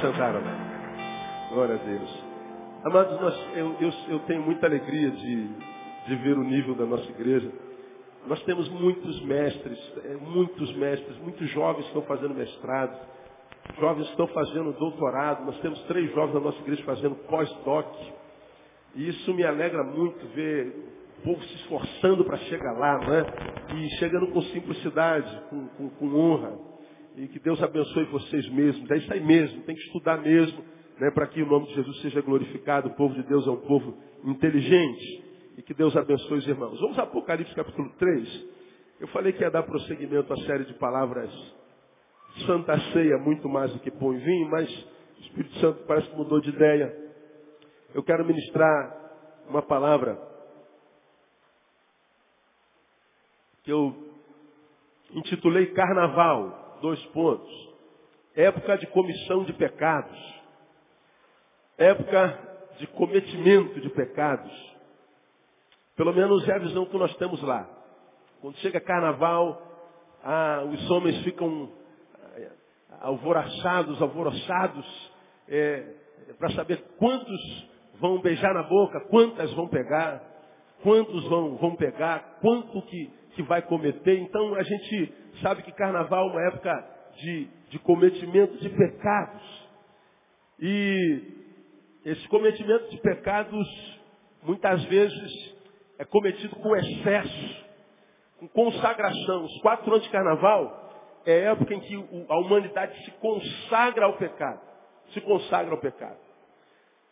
[0.00, 0.42] Sentaram.
[1.52, 2.24] Glória a Deus.
[2.84, 5.48] Amados, nós, eu, eu, eu tenho muita alegria de,
[6.06, 7.50] de ver o nível da nossa igreja.
[8.26, 12.94] Nós temos muitos mestres, é, muitos mestres, muitos jovens estão fazendo mestrado,
[13.78, 15.46] jovens estão fazendo doutorado.
[15.46, 17.86] Nós temos três jovens da nossa igreja fazendo pós-doc.
[18.94, 20.74] E isso me alegra muito ver
[21.20, 23.24] o povo se esforçando para chegar lá, não é?
[23.76, 26.75] E chegando com simplicidade, com, com, com honra.
[27.16, 28.90] E que Deus abençoe vocês mesmos.
[28.90, 30.62] É isso aí mesmo, tem que estudar mesmo,
[30.98, 32.88] né, para que o nome de Jesus seja glorificado.
[32.88, 35.24] O povo de Deus é um povo inteligente.
[35.56, 36.78] E que Deus abençoe os irmãos.
[36.78, 38.56] Vamos a Apocalipse capítulo 3.
[39.00, 41.30] Eu falei que ia dar prosseguimento à série de palavras
[42.44, 46.16] Santa Ceia, muito mais do que pão e vinho, mas o Espírito Santo parece que
[46.16, 46.94] mudou de ideia.
[47.94, 48.94] Eu quero ministrar
[49.48, 50.20] uma palavra
[53.62, 53.94] que eu
[55.12, 57.74] intitulei Carnaval, dois pontos.
[58.34, 60.18] Época de comissão de pecados.
[61.78, 62.38] Época
[62.78, 64.52] de cometimento de pecados.
[65.96, 67.68] Pelo menos é a visão que nós temos lá.
[68.40, 69.62] Quando chega carnaval,
[70.22, 71.70] ah, os homens ficam
[72.14, 75.12] ah, alvoroçados, alvoroçados,
[75.48, 75.94] é,
[76.38, 80.22] para saber quantos vão beijar na boca, quantas vão pegar,
[80.82, 84.18] quantos vão, vão pegar, quanto que, que vai cometer.
[84.18, 89.68] Então a gente sabe que carnaval é uma época de, de cometimento de pecados.
[90.58, 91.22] E
[92.04, 94.00] esse cometimento de pecados,
[94.42, 95.54] muitas vezes,
[95.98, 97.66] é cometido com excesso,
[98.40, 99.44] com consagração.
[99.44, 104.16] Os quatro anos de carnaval é a época em que a humanidade se consagra ao
[104.16, 104.60] pecado.
[105.12, 106.18] Se consagra ao pecado.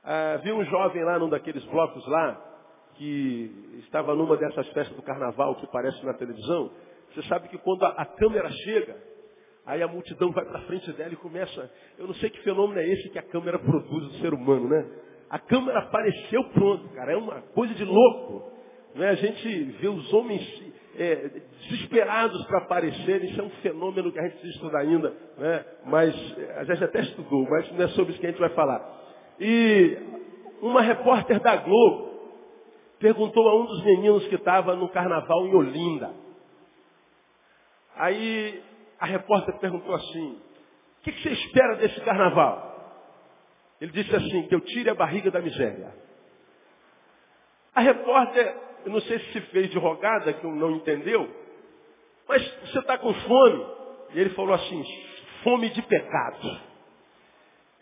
[0.03, 2.54] Ah, vi um jovem lá num daqueles blocos lá,
[2.97, 6.71] que estava numa dessas festas do carnaval que aparece na televisão.
[7.13, 8.97] Você sabe que quando a, a câmera chega,
[9.67, 11.71] aí a multidão vai para frente dela e começa.
[11.99, 14.87] Eu não sei que fenômeno é esse que a câmera produz do ser humano, né?
[15.31, 17.13] A câmera apareceu pronto, cara.
[17.13, 18.53] É uma coisa de louco.
[18.95, 19.09] Né?
[19.09, 21.31] A gente vê os homens é,
[21.61, 25.65] desesperados para aparecer, isso é um fenômeno que a gente precisa ainda, né?
[25.87, 28.51] mas é, a gente até estudou, mas não é sobre isso que a gente vai
[28.51, 29.03] falar.
[29.41, 29.99] E
[30.63, 32.14] uma repórter da Globo
[33.05, 36.11] perguntou a um dos meninos que estava no carnaval em Olinda.
[37.97, 38.65] Aí
[38.99, 40.41] a repórter perguntou assim,
[41.01, 42.73] o que, que você espera desse carnaval?
[43.79, 45.95] Ele disse assim, que eu tire a barriga da miséria.
[47.75, 48.57] A repórter
[48.87, 51.29] eu não sei se se fez de rogada, que não entendeu,
[52.27, 53.67] mas você está com fome.
[54.15, 54.83] E ele falou assim,
[55.43, 56.61] fome de pecado.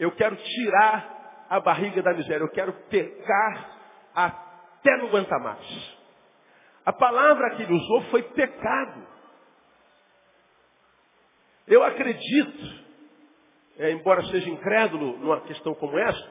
[0.00, 3.70] Eu quero tirar a barriga da miséria, eu quero pecar
[4.12, 4.51] até
[4.98, 6.00] não aguentar mais.
[6.84, 9.06] A palavra que ele usou foi pecado.
[11.66, 12.84] Eu acredito,
[13.78, 16.30] é, embora seja incrédulo numa questão como essa,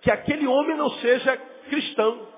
[0.00, 1.36] que aquele homem não seja
[1.68, 2.28] cristão.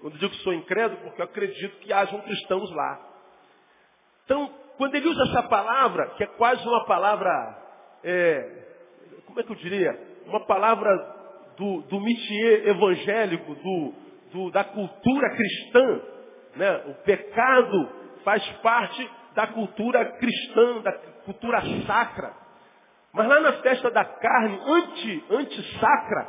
[0.00, 3.00] Quando digo que sou incrédulo, porque eu acredito que hajam cristãos lá.
[4.24, 7.30] Então, quando ele usa essa palavra, que é quase uma palavra,
[8.02, 8.64] é,
[9.26, 9.98] como é que eu diria?
[10.26, 10.90] Uma palavra
[11.56, 13.94] do, do métier evangélico, do,
[14.34, 16.00] do, da cultura cristã.
[16.56, 16.82] Né?
[16.88, 17.88] O pecado
[18.24, 20.92] faz parte da cultura cristã, da
[21.24, 22.32] cultura sacra.
[23.12, 26.28] Mas lá na festa da carne, anti, anti-sacra,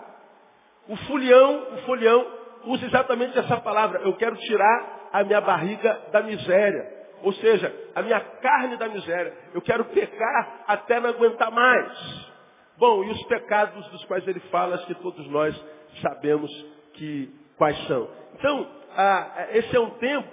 [0.87, 2.27] o folião, o folião
[2.65, 4.01] usa exatamente essa palavra.
[4.01, 6.93] Eu quero tirar a minha barriga da miséria.
[7.23, 9.33] Ou seja, a minha carne da miséria.
[9.53, 12.35] Eu quero pecar até não aguentar mais.
[12.77, 15.59] Bom, e os pecados dos quais ele fala, que todos nós
[16.01, 16.51] sabemos
[16.93, 18.09] que quais são.
[18.35, 20.29] Então, ah, esse é um tempo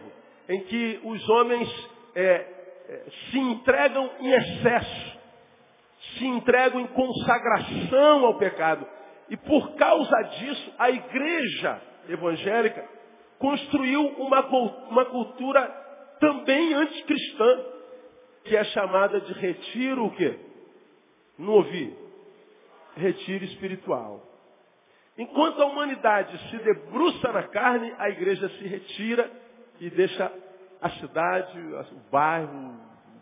[0.48, 1.68] em que os homens
[2.14, 5.18] é, é, se entregam em excesso,
[6.18, 8.86] se entregam em consagração ao pecado.
[9.30, 12.84] E por causa disso, a igreja evangélica,
[13.38, 14.40] construiu uma,
[14.88, 15.66] uma cultura
[16.20, 17.64] também anticristã,
[18.44, 20.38] que é chamada de retiro o quê?
[21.38, 21.96] Não ouvi?
[22.96, 24.31] Retiro espiritual.
[25.18, 29.30] Enquanto a humanidade se debruça na carne, a igreja se retira
[29.78, 30.32] e deixa
[30.80, 32.76] a cidade, o bairro,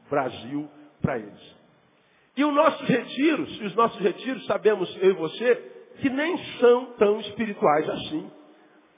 [0.07, 0.69] o Brasil
[1.01, 1.57] para eles.
[2.37, 5.57] E os nossos retiros, os nossos retiros, sabemos eu e você,
[6.01, 8.31] que nem são tão espirituais assim.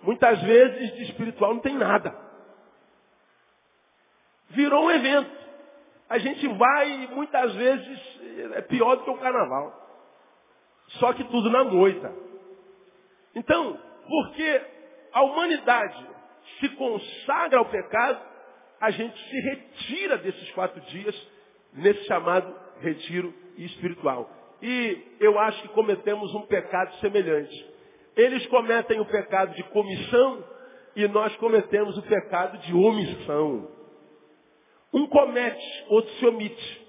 [0.03, 2.15] Muitas vezes de espiritual não tem nada.
[4.51, 5.43] Virou um evento.
[6.09, 8.21] A gente vai e muitas vezes
[8.55, 9.73] é pior do que o carnaval.
[10.99, 12.13] Só que tudo na moita.
[13.35, 14.63] Então, porque
[15.13, 16.07] a humanidade
[16.61, 18.21] se consagra ao pecado,
[18.81, 21.29] a gente se retira desses quatro dias
[21.73, 24.31] nesse chamado retiro espiritual.
[24.61, 27.73] e eu acho que cometemos um pecado semelhante.
[28.17, 30.45] Eles cometem o pecado de comissão
[30.95, 33.69] e nós cometemos o pecado de omissão.
[34.93, 36.87] Um comete, outro se omite.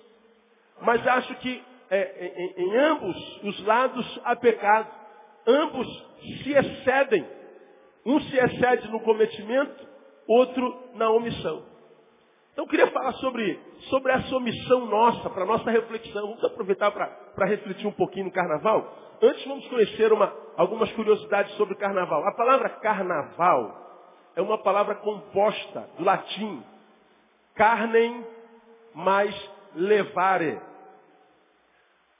[0.82, 5.03] Mas acho que é, em, em ambos os lados há pecado.
[5.48, 5.88] Ambos
[6.44, 7.26] se excedem.
[8.06, 9.88] Um se excede no cometimento,
[10.28, 11.64] outro na omissão.
[12.52, 13.60] Então eu queria falar sobre,
[13.90, 16.28] sobre essa omissão nossa, para nossa reflexão.
[16.28, 19.18] Vamos aproveitar para refletir um pouquinho no carnaval.
[19.22, 22.26] Antes vamos conhecer uma, algumas curiosidades sobre carnaval.
[22.28, 23.84] A palavra carnaval
[24.36, 26.64] é uma palavra composta do latim
[27.56, 28.26] carnem
[28.94, 30.60] mais levare.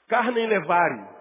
[0.08, 1.13] Carnem levare.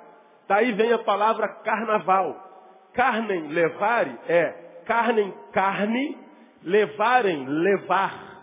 [0.48, 2.51] Daí vem a palavra carnaval.
[2.94, 6.18] Carnem levare é carnem carne,
[6.63, 8.34] levarem levar.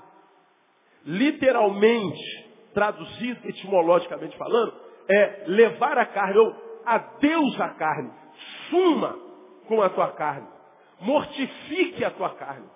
[1.05, 4.75] Literalmente, traduzido etimologicamente falando,
[5.09, 6.55] é levar a carne, ou
[6.85, 8.11] adeus a carne.
[8.69, 9.19] Suma
[9.67, 10.49] com a tua carne.
[11.01, 12.67] Mortifique a tua carne.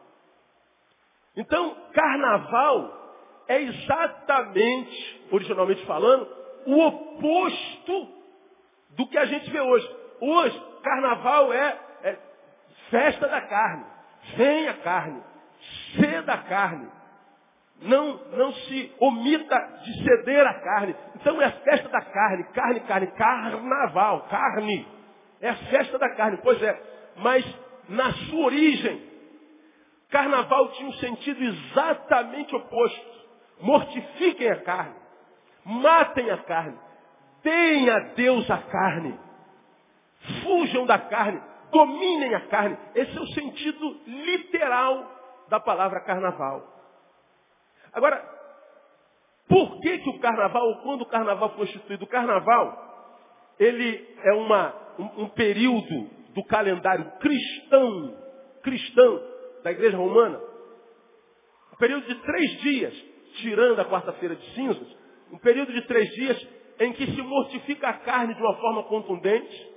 [1.37, 3.05] Então, carnaval
[3.49, 6.29] é exatamente, originalmente falando,
[6.67, 8.24] o oposto
[8.96, 9.88] do que a gente vê hoje.
[10.20, 12.19] Hoje, carnaval é, é
[12.91, 13.85] festa da carne.
[14.37, 15.23] Venha carne.
[15.99, 16.88] Ceda a carne.
[17.82, 20.94] Não, não se omita de ceder a carne.
[21.17, 22.44] Então é a festa da carne.
[22.52, 23.06] Carne, carne.
[23.08, 24.26] Carnaval.
[24.29, 24.87] Carne.
[25.40, 26.38] É a festa da carne.
[26.43, 26.81] Pois é.
[27.17, 27.44] Mas
[27.88, 29.02] na sua origem,
[30.11, 33.14] carnaval tinha um sentido exatamente oposto.
[33.61, 34.94] Mortifiquem a carne.
[35.64, 36.79] Matem a carne.
[37.44, 39.14] Deem a Deus a carne.
[40.43, 41.41] Fujam da carne.
[41.70, 42.76] Dominem a carne.
[42.94, 46.67] Esse é o sentido literal da palavra carnaval.
[47.93, 48.17] Agora,
[49.46, 52.05] por que, que o carnaval, quando o carnaval foi instituído?
[52.05, 58.17] O carnaval, ele é uma, um, um período do calendário cristão,
[58.62, 59.23] cristão
[59.62, 60.40] da igreja romana.
[61.75, 62.94] Um período de três dias,
[63.35, 64.97] tirando a quarta-feira de cinzas,
[65.31, 69.75] um período de três dias em que se mortifica a carne de uma forma contundente,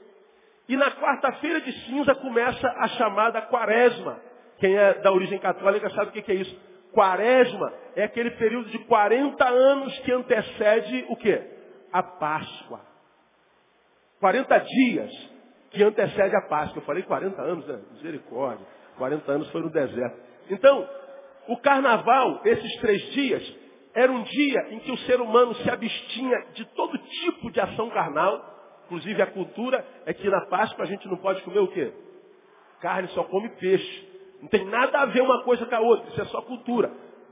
[0.68, 4.20] e na quarta-feira de cinza começa a chamada quaresma.
[4.60, 6.60] Quem é da origem católica sabe o que é isso.
[6.92, 11.42] Quaresma é aquele período de 40 anos que antecede o quê?
[11.92, 12.82] A Páscoa.
[14.20, 15.12] 40 dias
[15.72, 16.82] que antecede a Páscoa.
[16.82, 17.80] Eu falei 40 anos, né?
[17.94, 18.66] Misericórdia.
[18.98, 20.20] 40 anos foi no deserto.
[20.50, 20.90] Então,
[21.48, 23.56] o carnaval, esses três dias,
[23.98, 27.90] era um dia em que o ser humano se abstinha de todo tipo de ação
[27.90, 28.58] carnal
[28.88, 31.92] Inclusive a cultura é que na Páscoa a gente não pode comer o quê?
[32.80, 34.08] Carne, só come peixe.
[34.42, 36.90] Não tem nada a ver uma coisa com a outra, isso é só cultura.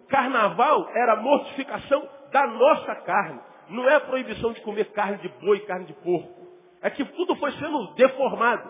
[0.09, 3.39] Carnaval era a mortificação da nossa carne.
[3.69, 6.45] Não é a proibição de comer carne de boi, carne de porco.
[6.81, 8.69] É que tudo foi sendo deformado.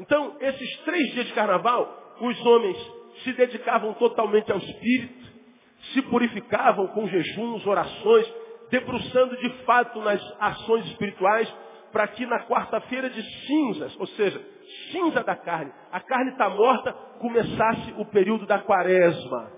[0.00, 2.76] Então, esses três dias de carnaval, os homens
[3.22, 5.25] se dedicavam totalmente ao espírito,
[5.92, 8.32] se purificavam com jejuns, orações,
[8.70, 11.52] debruçando de fato nas ações espirituais,
[11.92, 14.40] para que na quarta-feira de cinzas, ou seja,
[14.90, 19.52] cinza da carne, a carne está morta, começasse o período da quaresma.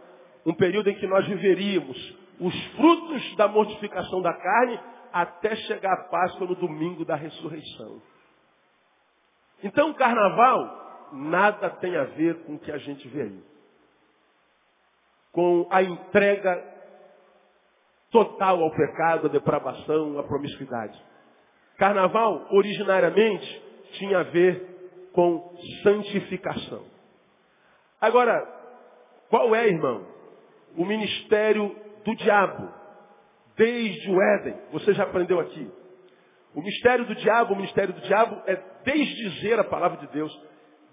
[0.46, 4.78] Um período em que nós viveríamos os frutos da mortificação da carne
[5.12, 8.00] até chegar a Páscoa no domingo da ressurreição.
[9.62, 13.42] Então, o carnaval nada tem a ver com o que a gente vê aí.
[15.32, 16.64] Com a entrega
[18.10, 20.98] total ao pecado, à depravação, à promiscuidade.
[21.76, 26.84] Carnaval, originariamente, tinha a ver com santificação.
[28.00, 28.46] Agora,
[29.28, 30.06] qual é, irmão,
[30.76, 32.68] o ministério do diabo?
[33.56, 35.70] Desde o Éden, você já aprendeu aqui.
[36.54, 40.32] O mistério do diabo, o ministério do diabo é desdizer a palavra de Deus,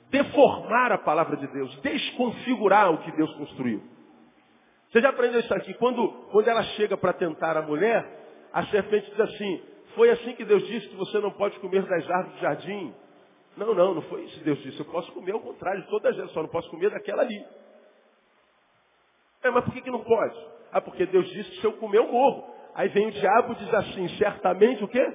[0.10, 3.82] deformar a palavra de Deus, desconfigurar o que Deus construiu.
[4.96, 5.74] Você já aprendeu isso aqui?
[5.74, 8.08] Quando, quando ela chega para tentar a mulher,
[8.54, 9.62] a serpente diz assim,
[9.94, 12.96] foi assim que Deus disse que você não pode comer das árvores do jardim.
[13.58, 14.80] Não, não, não foi isso que Deus disse.
[14.80, 17.46] Eu posso comer ao contrário de todas elas, só não posso comer daquela ali.
[19.44, 20.40] É, mas por que, que não pode?
[20.72, 22.56] Ah, porque Deus disse que se eu comer eu morro.
[22.74, 25.14] Aí vem o diabo e diz assim, certamente o quê?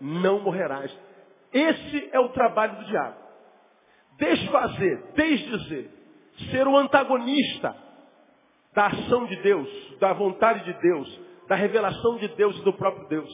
[0.00, 0.98] Não morrerás.
[1.52, 3.16] Esse é o trabalho do diabo.
[4.16, 5.90] Desfazer, desdizer,
[6.50, 7.89] ser o antagonista
[8.74, 13.08] da ação de Deus, da vontade de Deus, da revelação de Deus e do próprio
[13.08, 13.30] Deus.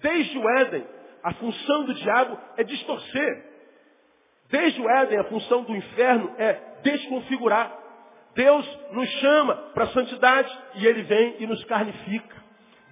[0.00, 0.86] Desde o Éden,
[1.22, 3.44] a função do diabo é distorcer.
[4.50, 7.78] Desde o Éden, a função do inferno é desconfigurar.
[8.34, 12.36] Deus nos chama para a santidade e Ele vem e nos carnifica.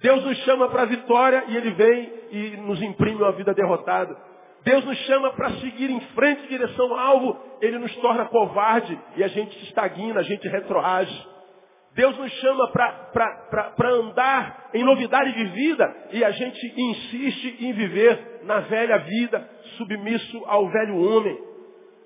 [0.01, 4.15] Deus nos chama para a vitória e Ele vem e nos imprime uma vida derrotada.
[4.63, 8.99] Deus nos chama para seguir em frente em direção ao alvo, Ele nos torna covarde
[9.15, 11.27] e a gente se estagna, a gente retroage.
[11.93, 18.41] Deus nos chama para andar em novidade de vida e a gente insiste em viver
[18.43, 21.37] na velha vida, submisso ao velho homem.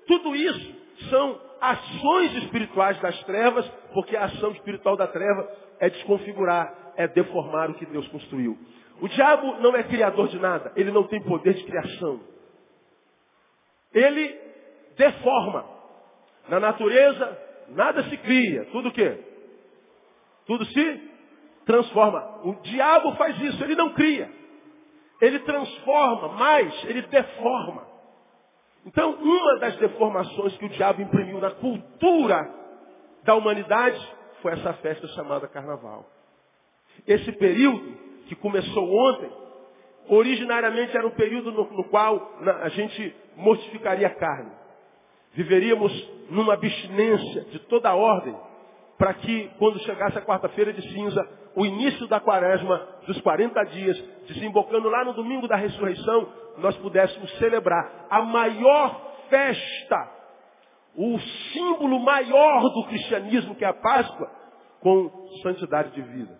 [0.06, 0.74] Tudo isso
[1.10, 5.48] são ações espirituais das trevas, porque a ação espiritual da treva
[5.80, 8.58] é desconfigurar, é deformar o que Deus construiu.
[9.00, 12.20] O diabo não é criador de nada, ele não tem poder de criação.
[13.92, 14.38] Ele
[14.96, 15.72] deforma.
[16.48, 17.38] Na natureza,
[17.70, 18.66] nada se cria.
[18.66, 19.33] Tudo o quê?
[20.46, 21.10] Tudo se
[21.64, 22.40] transforma.
[22.44, 24.30] O diabo faz isso, ele não cria.
[25.20, 27.86] Ele transforma, mas ele deforma.
[28.86, 32.52] Então, uma das deformações que o diabo imprimiu na cultura
[33.22, 33.98] da humanidade
[34.42, 36.06] foi essa festa chamada Carnaval.
[37.06, 39.30] Esse período, que começou ontem,
[40.08, 44.52] originariamente era um período no, no qual a gente mortificaria a carne.
[45.32, 45.92] Viveríamos
[46.30, 48.36] numa abstinência de toda a ordem,
[49.04, 54.02] para que, quando chegasse a quarta-feira de cinza, o início da quaresma, dos 40 dias,
[54.26, 60.10] desembocando lá no domingo da ressurreição, nós pudéssemos celebrar a maior festa,
[60.96, 61.18] o
[61.52, 64.26] símbolo maior do cristianismo, que é a Páscoa,
[64.80, 66.38] com santidade de vida.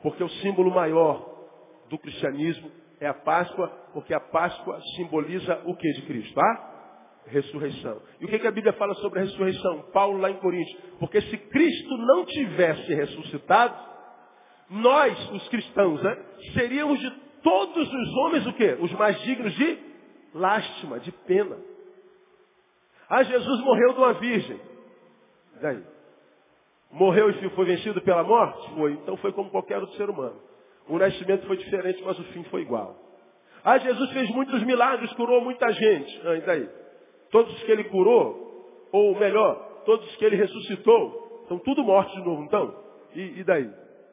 [0.00, 1.28] Porque o símbolo maior
[1.90, 6.38] do cristianismo é a Páscoa, porque a Páscoa simboliza o que de Cristo?
[6.38, 6.73] A
[7.26, 8.00] ressurreição.
[8.20, 9.82] E o que, que a Bíblia fala sobre a ressurreição?
[9.92, 10.78] Paulo lá em Coríntios.
[10.98, 13.76] Porque se Cristo não tivesse ressuscitado,
[14.70, 16.16] nós, os cristãos, né,
[16.54, 17.10] seríamos de
[17.42, 18.76] todos os homens o quê?
[18.80, 19.78] Os mais dignos de
[20.34, 21.56] lástima, de pena.
[23.08, 24.60] Ah, Jesus morreu de uma virgem.
[25.60, 25.82] Daí.
[26.90, 28.74] Morreu e foi vencido pela morte?
[28.74, 28.92] Foi.
[28.92, 30.40] Então foi como qualquer outro ser humano.
[30.88, 32.96] O nascimento foi diferente, mas o fim foi igual.
[33.64, 36.20] Ah, Jesus fez muitos milagres, curou muita gente.
[36.26, 36.83] Ah, e daí?
[37.34, 42.44] Todos que ele curou, ou melhor, todos que ele ressuscitou, estão tudo mortos de novo,
[42.44, 42.72] então?
[43.12, 43.68] E, e daí?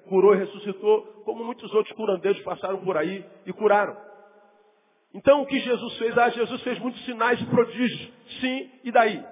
[0.09, 3.95] Curou e ressuscitou, como muitos outros curandeiros passaram por aí e curaram.
[5.13, 6.17] Então o que Jesus fez?
[6.17, 8.11] Ah, Jesus fez muitos sinais e prodígios.
[8.39, 9.23] Sim, e daí?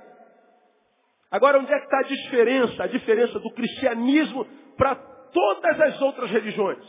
[1.31, 2.83] Agora, onde é que está a diferença?
[2.83, 4.45] A diferença do cristianismo
[4.77, 6.85] para todas as outras religiões.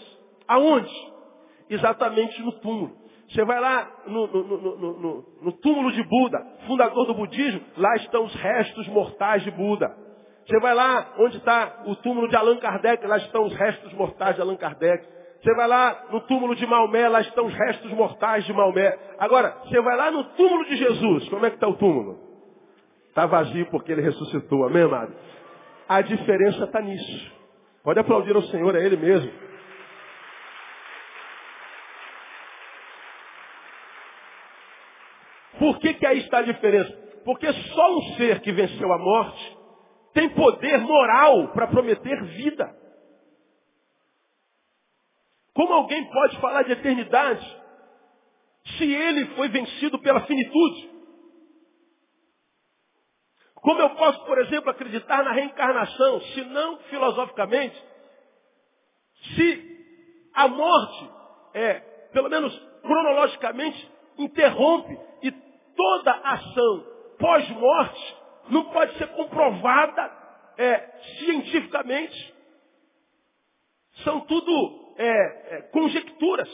[0.46, 0.94] Aonde?
[1.70, 2.99] Exatamente no túmulo.
[3.30, 8.24] Você vai lá no, no, no, no, túmulo de Buda, fundador do budismo, lá estão
[8.24, 9.86] os restos mortais de Buda.
[10.44, 14.34] Você vai lá onde está o túmulo de Allan Kardec, lá estão os restos mortais
[14.34, 15.06] de Allan Kardec.
[15.40, 18.98] Você vai lá no túmulo de Maomé, lá estão os restos mortais de Maomé.
[19.18, 22.18] Agora, você vai lá no túmulo de Jesus, como é que está o túmulo?
[23.08, 25.14] Está vazio porque ele ressuscitou, amém, amado?
[25.88, 27.32] A diferença está nisso.
[27.84, 29.30] Pode aplaudir ao Senhor, é Ele mesmo.
[35.70, 36.92] Por que, que aí está a diferença?
[37.24, 39.56] Porque só um ser que venceu a morte
[40.12, 42.76] tem poder moral para prometer vida.
[45.54, 47.60] Como alguém pode falar de eternidade
[48.78, 50.90] se ele foi vencido pela finitude?
[53.54, 57.80] Como eu posso, por exemplo, acreditar na reencarnação, se não filosoficamente,
[59.36, 61.10] se a morte,
[61.54, 61.74] é,
[62.12, 65.30] pelo menos cronologicamente, interrompe e
[65.80, 66.86] toda ação
[67.18, 68.16] pós-morte
[68.50, 70.12] não pode ser comprovada
[70.58, 70.76] é,
[71.18, 72.34] cientificamente.
[74.04, 76.48] São tudo é, é, conjecturas.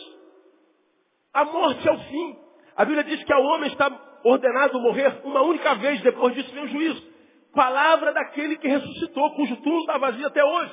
[1.34, 2.38] A morte é o fim.
[2.76, 3.90] A Bíblia diz que o homem está
[4.22, 7.02] ordenado morrer uma única vez, depois disso vem o juízo.
[7.52, 10.72] Palavra daquele que ressuscitou, cujo túmulo está vazio até hoje.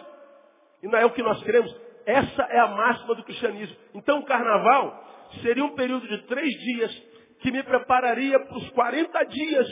[0.84, 1.76] E não é o que nós queremos.
[2.06, 3.76] Essa é a máxima do cristianismo.
[3.96, 5.04] Então o carnaval
[5.42, 7.12] seria um período de três dias
[7.44, 9.68] que me prepararia para os 40 dias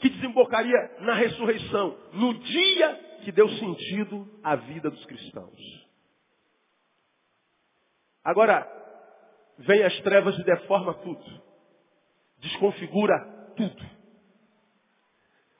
[0.00, 5.88] que desembocaria na ressurreição, no dia que deu sentido à vida dos cristãos.
[8.24, 8.66] Agora,
[9.58, 11.50] vem as trevas e deforma tudo
[12.40, 13.18] desconfigura
[13.56, 13.90] tudo.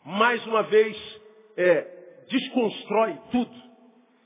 [0.05, 1.21] Mais uma vez,
[1.57, 3.71] é, desconstrói tudo.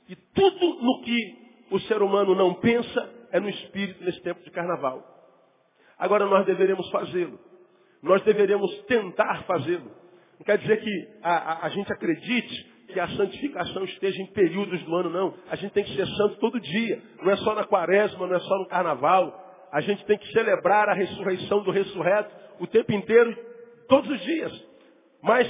[0.07, 4.51] E tudo no que o ser humano não pensa é no espírito nesse tempo de
[4.51, 5.03] carnaval.
[5.97, 7.39] Agora nós deveremos fazê-lo.
[8.01, 9.91] Nós deveremos tentar fazê-lo.
[10.37, 14.81] Não quer dizer que a, a, a gente acredite que a santificação esteja em períodos
[14.83, 15.33] do ano, não.
[15.49, 17.01] A gente tem que ser santo todo dia.
[17.21, 19.67] Não é só na quaresma, não é só no carnaval.
[19.71, 23.35] A gente tem que celebrar a ressurreição do ressurreto o tempo inteiro,
[23.87, 24.51] todos os dias.
[25.21, 25.47] Mas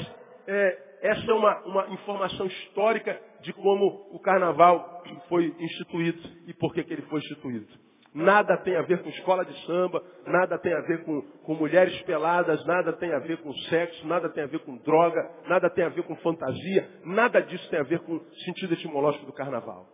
[0.47, 6.73] é, essa é uma, uma informação histórica de como o carnaval foi instituído e por
[6.73, 7.67] que, que ele foi instituído.
[8.15, 12.01] Nada tem a ver com escola de samba, nada tem a ver com, com mulheres
[12.03, 15.83] peladas, nada tem a ver com sexo, nada tem a ver com droga, nada tem
[15.83, 19.85] a ver com fantasia, nada disso tem a ver com o sentido etimológico do carnaval.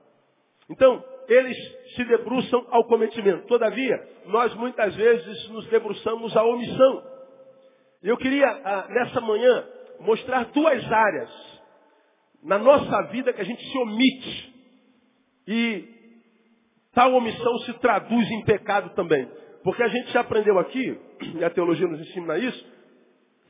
[0.70, 1.58] Então, eles
[1.96, 3.48] se debruçam ao cometimento.
[3.48, 7.04] Todavia, nós muitas vezes nos debruçamos à omissão.
[8.04, 9.68] Eu queria, ah, nessa manhã,
[10.00, 11.62] mostrar duas áreas
[12.44, 14.54] na nossa vida que a gente se omite.
[15.48, 16.01] E
[16.94, 19.28] Tal omissão se traduz em pecado também.
[19.64, 21.00] Porque a gente já aprendeu aqui,
[21.36, 22.66] e a teologia nos ensina isso,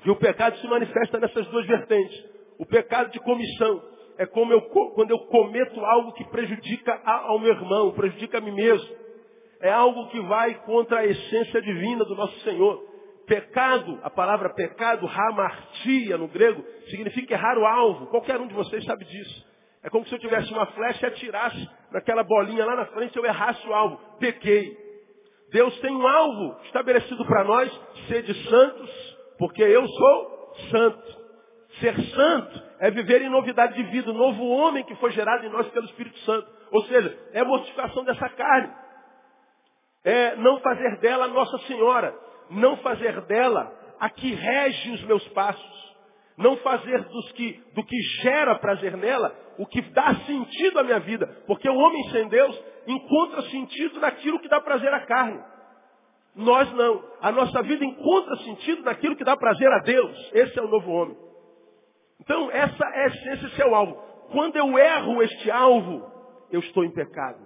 [0.02, 2.26] que o pecado se manifesta nessas duas vertentes.
[2.60, 3.82] O pecado de comissão
[4.18, 8.52] é como eu, quando eu cometo algo que prejudica ao meu irmão, prejudica a mim
[8.52, 8.90] mesmo.
[9.62, 12.84] É algo que vai contra a essência divina do nosso Senhor.
[13.26, 18.08] Pecado, a palavra pecado, ramartia no grego, significa errar o alvo.
[18.08, 19.48] Qualquer um de vocês sabe disso.
[19.84, 23.26] É como se eu tivesse uma flecha e atirasse naquela bolinha lá na frente, eu
[23.26, 24.00] errasse o alvo.
[24.20, 24.78] Pequei.
[25.52, 31.22] Deus tem um alvo estabelecido para nós, ser de santos, porque eu sou santo.
[31.80, 35.68] Ser santo é viver em novidade de vida, novo homem que foi gerado em nós
[35.70, 36.48] pelo Espírito Santo.
[36.72, 38.74] Ou seja, é mortificação dessa carne.
[40.04, 42.14] É não fazer dela Nossa Senhora.
[42.50, 45.91] Não fazer dela a que rege os meus passos.
[46.38, 51.00] Não fazer dos que, do que gera prazer nela o que dá sentido à minha
[51.00, 51.28] vida.
[51.46, 55.42] Porque o homem sem Deus encontra sentido naquilo que dá prazer à carne.
[56.36, 57.04] Nós não.
[57.22, 60.32] A nossa vida encontra sentido naquilo que dá prazer a Deus.
[60.34, 61.18] Esse é o novo homem.
[62.22, 63.94] Então, essa é a esse é o alvo.
[64.32, 66.10] Quando eu erro este alvo,
[66.52, 67.46] eu estou em pecado.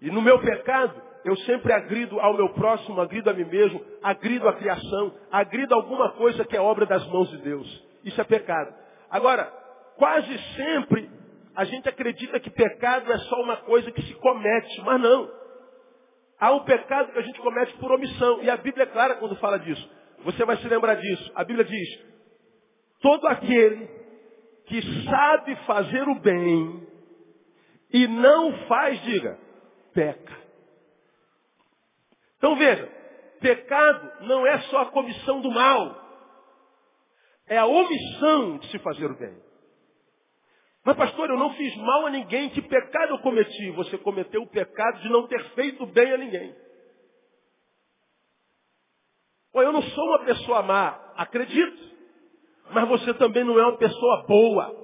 [0.00, 4.48] E no meu pecado, eu sempre agrido ao meu próximo, agrido a mim mesmo, agrido
[4.48, 7.89] a criação, agrido alguma coisa que é obra das mãos de Deus.
[8.04, 8.74] Isso é pecado.
[9.10, 9.44] Agora,
[9.96, 11.10] quase sempre
[11.54, 15.30] a gente acredita que pecado é só uma coisa que se comete, mas não.
[16.38, 18.42] Há um pecado que a gente comete por omissão.
[18.42, 19.90] E a Bíblia é clara quando fala disso.
[20.24, 21.30] Você vai se lembrar disso.
[21.34, 21.88] A Bíblia diz,
[23.00, 23.88] todo aquele
[24.66, 26.86] que sabe fazer o bem
[27.92, 29.38] e não faz, diga,
[29.92, 30.38] peca.
[32.38, 32.88] Então veja,
[33.40, 35.99] pecado não é só a comissão do mal,
[37.50, 39.36] é a omissão de se fazer o bem.
[40.84, 42.48] Mas pastor, eu não fiz mal a ninguém.
[42.50, 43.70] Que pecado eu cometi?
[43.72, 46.54] Você cometeu o pecado de não ter feito bem a ninguém.
[49.52, 51.90] Pô, eu não sou uma pessoa má, acredito.
[52.70, 54.80] Mas você também não é uma pessoa boa.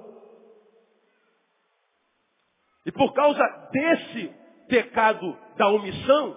[2.85, 4.35] E por causa desse
[4.67, 6.35] pecado da omissão,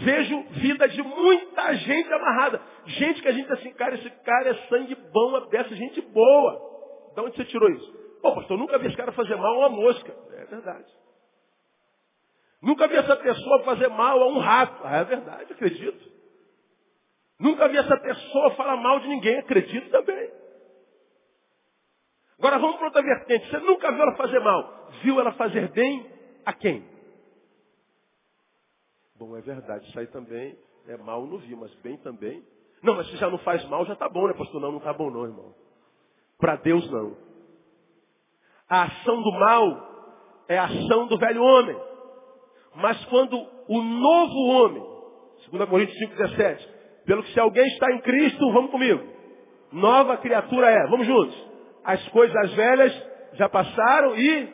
[0.00, 2.60] vejo vida de muita gente amarrada.
[2.86, 7.12] Gente que a gente assim, cara, esse cara é sangue bom, é dessa gente boa.
[7.14, 8.00] De onde você tirou isso?
[8.22, 10.14] Pô, pastor, nunca vi esse cara fazer mal a uma mosca.
[10.32, 10.86] É verdade.
[12.62, 14.80] Nunca vi essa pessoa fazer mal a um rato.
[14.84, 16.10] Ah, é verdade, acredito.
[17.38, 20.30] Nunca vi essa pessoa falar mal de ninguém, acredito também.
[22.38, 23.50] Agora vamos para outra vertente.
[23.50, 24.88] Você nunca viu ela fazer mal.
[25.02, 26.06] Viu ela fazer bem
[26.44, 26.89] a quem?
[29.20, 30.56] Bom, é verdade, isso aí também
[30.88, 32.42] é mal, não vi, mas bem também.
[32.82, 34.58] Não, mas se já não faz mal, já está bom, né, pastor?
[34.62, 35.54] Não, não está bom não, irmão.
[36.38, 37.14] Para Deus não.
[38.66, 41.76] A ação do mal é a ação do velho homem.
[42.76, 43.36] Mas quando
[43.68, 44.82] o novo homem,
[45.50, 46.68] 2 Coríntios 5,17,
[47.04, 49.06] pelo que se alguém está em Cristo, vamos comigo.
[49.70, 51.46] Nova criatura é, vamos juntos.
[51.84, 54.50] As coisas velhas já passaram e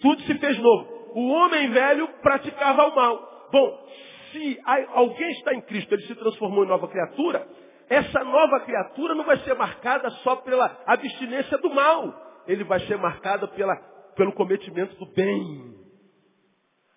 [0.00, 1.10] tudo se fez novo.
[1.14, 3.37] O homem velho praticava o mal.
[3.50, 3.86] Bom,
[4.32, 4.60] se
[4.92, 7.46] alguém está em Cristo, ele se transformou em nova criatura,
[7.88, 12.96] essa nova criatura não vai ser marcada só pela abstinência do mal ele vai ser
[12.96, 13.76] marcado pela,
[14.16, 15.76] pelo cometimento do bem.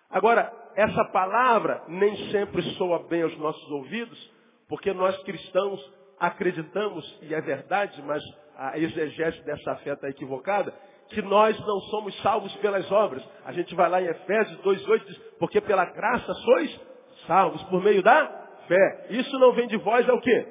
[0.08, 4.32] Agora, essa palavra nem sempre soa bem aos nossos ouvidos,
[4.66, 5.78] porque nós cristãos
[6.18, 8.22] acreditamos, e é verdade, mas
[8.56, 10.72] a exegese dessa fé está equivocada,
[11.12, 13.22] que nós não somos salvos pelas obras.
[13.44, 16.80] A gente vai lá em Efésios 2,8 diz, porque pela graça sois
[17.26, 18.26] salvos por meio da
[18.66, 19.06] fé.
[19.10, 20.46] Isso não vem de vós, é o quê?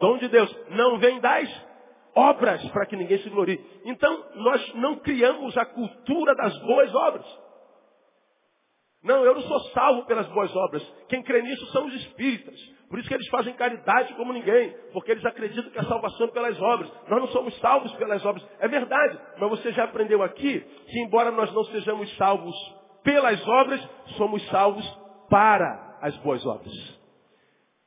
[0.00, 0.54] Dom de Deus.
[0.70, 1.48] Não vem das
[2.14, 3.60] obras para que ninguém se glorie.
[3.84, 7.26] Então, nós não criamos a cultura das boas obras.
[9.02, 10.82] Não, eu não sou salvo pelas boas obras.
[11.08, 12.77] Quem crê nisso são os espíritas.
[12.88, 14.74] Por isso que eles fazem caridade como ninguém.
[14.92, 16.90] Porque eles acreditam que a salvação é pelas obras.
[17.08, 18.46] Nós não somos salvos pelas obras.
[18.60, 19.18] É verdade.
[19.38, 22.54] Mas você já aprendeu aqui que embora nós não sejamos salvos
[23.04, 24.86] pelas obras, somos salvos
[25.28, 26.98] para as boas obras.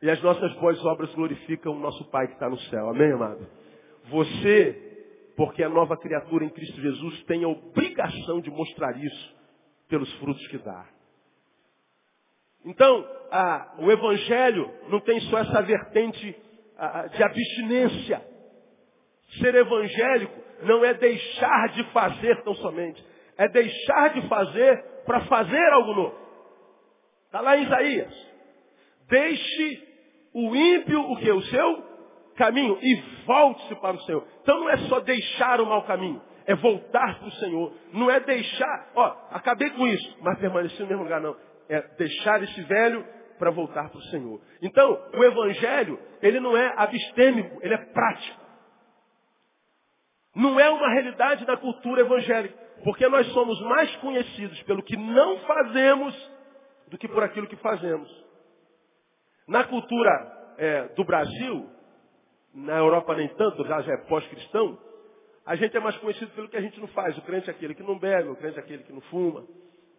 [0.02, 2.90] E as nossas boas obras glorificam o nosso Pai que está no céu.
[2.90, 3.48] Amém, amado?
[4.10, 9.36] Você, porque é nova criatura em Cristo Jesus, tem a obrigação de mostrar isso
[9.88, 10.86] pelos frutos que dá.
[12.66, 16.36] Então, a, o Evangelho não tem só essa vertente
[16.78, 18.22] a, de abstinência.
[19.40, 23.04] Ser evangélico não é deixar de fazer tão somente.
[23.38, 26.16] É deixar de fazer para fazer algo novo.
[27.26, 28.32] Está lá em Isaías.
[29.08, 29.88] Deixe
[30.34, 31.32] o ímpio o que?
[31.32, 31.92] O seu
[32.36, 32.96] caminho e
[33.26, 34.26] volte-se para o Senhor.
[34.42, 37.74] Então não é só deixar o mau caminho, é voltar para o Senhor.
[37.94, 41.36] Não é deixar, ó, acabei com isso, mas permanecer no mesmo lugar, não.
[41.72, 43.06] É deixar esse velho
[43.40, 44.42] para voltar para o Senhor.
[44.62, 48.42] Então, o Evangelho, ele não é abstêmico, ele é prático.
[50.36, 52.54] Não é uma realidade da cultura evangélica,
[52.84, 56.32] porque nós somos mais conhecidos pelo que não fazemos
[56.88, 58.10] do que por aquilo que fazemos.
[59.48, 61.70] Na cultura é, do Brasil,
[62.54, 64.78] na Europa nem tanto, já, é pós-cristão,
[65.46, 67.18] a gente é mais conhecido pelo que a gente não faz.
[67.18, 69.46] O crente é aquele que não bebe, o crente é aquele que não fuma,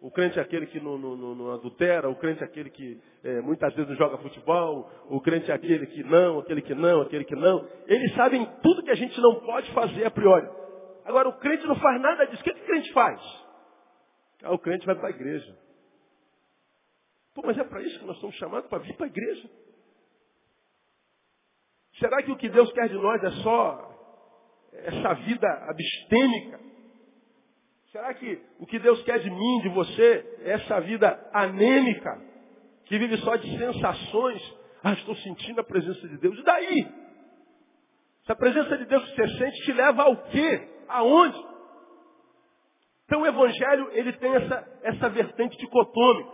[0.03, 3.01] o crente é aquele que não, não, não, não adultera, o crente é aquele que
[3.23, 7.01] é, muitas vezes não joga futebol, o crente é aquele que não, aquele que não,
[7.03, 7.65] aquele que não.
[7.87, 10.45] Eles sabem tudo que a gente não pode fazer a priori.
[11.05, 12.41] Agora, o crente não faz nada disso.
[12.41, 13.21] O que, que o crente faz?
[14.43, 15.57] Ah, o crente vai para a igreja.
[17.33, 19.49] Pô, mas é para isso que nós somos chamados, para vir para a igreja.
[21.97, 26.72] Será que o que Deus quer de nós é só essa vida abstêmica?
[27.93, 32.19] Será que o que Deus quer de mim, de você, é essa vida anêmica,
[32.85, 34.41] que vive só de sensações?
[34.83, 36.35] Ah, estou sentindo a presença de Deus.
[36.39, 36.87] E daí?
[38.25, 40.67] Se a presença de Deus que você sente te leva ao quê?
[40.87, 41.37] Aonde?
[43.05, 46.31] Então o Evangelho, ele tem essa, essa vertente dicotômica.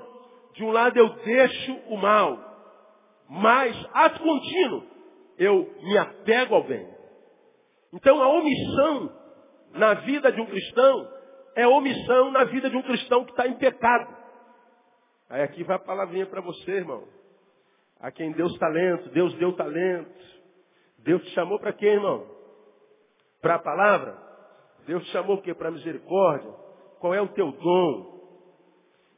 [0.54, 2.40] De um lado eu deixo o mal,
[3.28, 4.84] mas, ato contínuo,
[5.38, 6.88] eu me apego ao bem.
[7.92, 9.14] Então a omissão
[9.74, 11.19] na vida de um cristão
[11.56, 14.16] é omissão na vida de um cristão que está em pecado.
[15.30, 17.04] Aí aqui vai a palavrinha para você, irmão.
[18.00, 20.40] A quem Deus talento, Deus deu talento.
[21.00, 22.26] Deus te chamou para quê, irmão?
[23.42, 24.18] Para a palavra?
[24.86, 25.54] Deus te chamou o quê?
[25.54, 26.52] Para misericórdia?
[27.00, 28.20] Qual é o teu dom?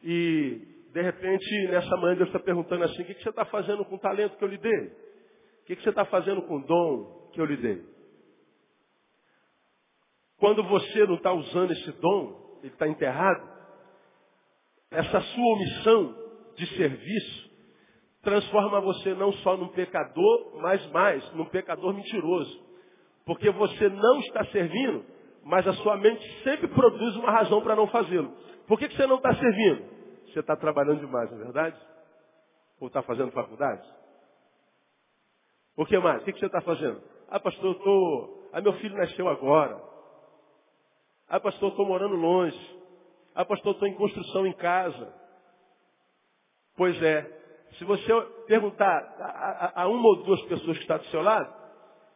[0.03, 3.95] E, de repente, nessa manhã Deus está perguntando assim, o que você está fazendo com
[3.95, 4.87] o talento que eu lhe dei?
[4.87, 7.90] O que você está fazendo com o dom que eu lhe dei?
[10.41, 13.47] Quando você não está usando esse dom, ele está enterrado,
[14.89, 16.15] essa sua omissão
[16.55, 17.51] de serviço
[18.23, 22.59] transforma você não só num pecador, mas mais, num pecador mentiroso.
[23.23, 25.05] Porque você não está servindo,
[25.43, 28.35] mas a sua mente sempre produz uma razão para não fazê-lo.
[28.67, 29.85] Por que, que você não está servindo?
[30.25, 31.79] Você está trabalhando demais, não é verdade?
[32.79, 33.87] Ou está fazendo faculdade?
[35.77, 36.23] O que mais?
[36.23, 36.99] O que você está fazendo?
[37.29, 38.49] Ah, pastor, eu estou.
[38.51, 39.90] Ah, meu filho nasceu agora.
[41.33, 42.59] Ah, pastor, estou morando longe.
[43.33, 45.13] Ah, pastor, estou em construção em casa.
[46.75, 47.39] Pois é.
[47.77, 48.13] Se você
[48.47, 51.49] perguntar a, a, a uma ou duas pessoas que estão do seu lado,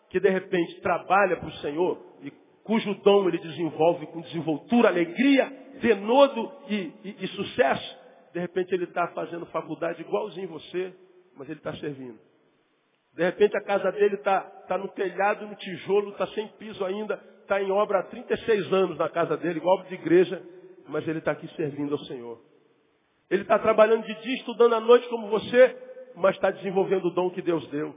[0.10, 2.32] que de repente trabalha para o Senhor e
[2.66, 5.46] cujo dom ele desenvolve com desenvoltura, alegria,
[5.82, 7.98] denodo e, e, e sucesso,
[8.34, 10.94] de repente ele está fazendo faculdade igualzinho você,
[11.38, 12.20] mas ele está servindo.
[13.14, 17.34] De repente a casa dele está tá no telhado, no tijolo, está sem piso ainda,
[17.46, 20.42] está em obra há 36 anos na casa dele, igual de igreja,
[20.88, 22.40] mas ele está aqui servindo ao Senhor.
[23.30, 25.76] Ele está trabalhando de dia, estudando à noite como você,
[26.16, 27.96] mas está desenvolvendo o dom que Deus deu.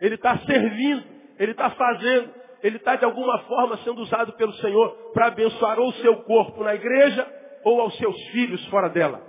[0.00, 1.04] Ele está servindo,
[1.38, 5.88] ele está fazendo, ele está de alguma forma sendo usado pelo Senhor para abençoar ou
[5.88, 7.26] o seu corpo na igreja
[7.64, 9.22] ou aos seus filhos fora dela.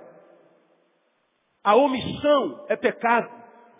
[1.63, 3.29] A omissão é pecado.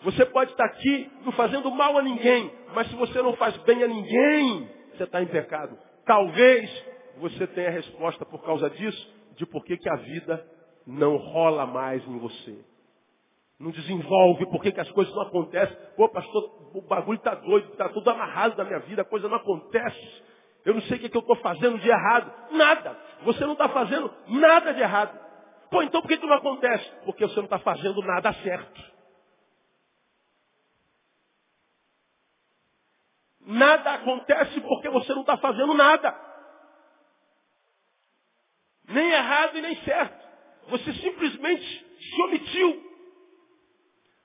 [0.02, 3.82] Você pode estar aqui não fazendo mal a ninguém, mas se você não faz bem
[3.82, 5.78] a ninguém, você está em pecado.
[6.04, 6.84] Talvez
[7.18, 10.46] você tenha a resposta por causa disso, de por que, a vida
[10.86, 12.58] não rola mais em você.
[13.58, 15.76] Não desenvolve, por que, as coisas não acontecem.
[15.96, 19.36] Pô, pastor, o bagulho está doido, está tudo amarrado na minha vida, a coisa não
[19.36, 20.22] acontece.
[20.64, 22.52] Eu não sei o que, que eu estou fazendo de errado.
[22.52, 22.96] Nada.
[23.24, 25.18] Você não está fazendo nada de errado.
[25.70, 26.88] Pô, então por que, que não acontece?
[27.04, 28.91] Porque você não está fazendo nada certo.
[33.46, 36.14] Nada acontece porque você não está fazendo nada.
[38.88, 40.22] Nem errado e nem certo.
[40.68, 42.92] Você simplesmente se omitiu.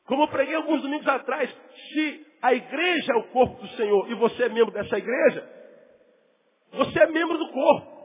[0.05, 1.53] Como eu preguei alguns domingos atrás,
[1.91, 5.49] se a igreja é o corpo do Senhor e você é membro dessa igreja,
[6.71, 7.97] você é membro do corpo.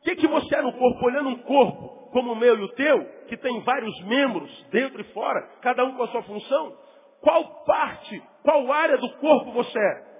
[0.00, 1.06] O que, que você é no corpo?
[1.06, 5.04] Olhando um corpo como o meu e o teu, que tem vários membros dentro e
[5.12, 6.76] fora, cada um com a sua função,
[7.20, 10.13] qual parte, qual área do corpo você é?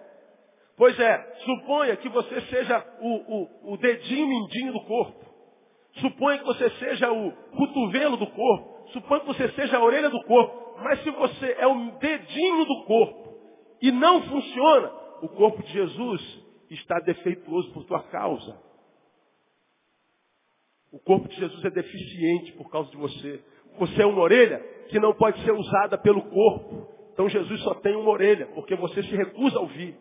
[0.77, 5.25] Pois é, suponha que você seja o, o, o dedinho mindinho do corpo.
[6.01, 8.89] Suponha que você seja o cotovelo do corpo.
[8.93, 10.81] Suponha que você seja a orelha do corpo.
[10.83, 13.35] Mas se você é o dedinho do corpo
[13.81, 18.59] e não funciona, o corpo de Jesus está defeituoso por tua causa.
[20.93, 23.41] O corpo de Jesus é deficiente por causa de você.
[23.79, 24.59] Você é uma orelha
[24.89, 26.89] que não pode ser usada pelo corpo.
[27.13, 29.97] Então Jesus só tem uma orelha, porque você se recusa a ouvir.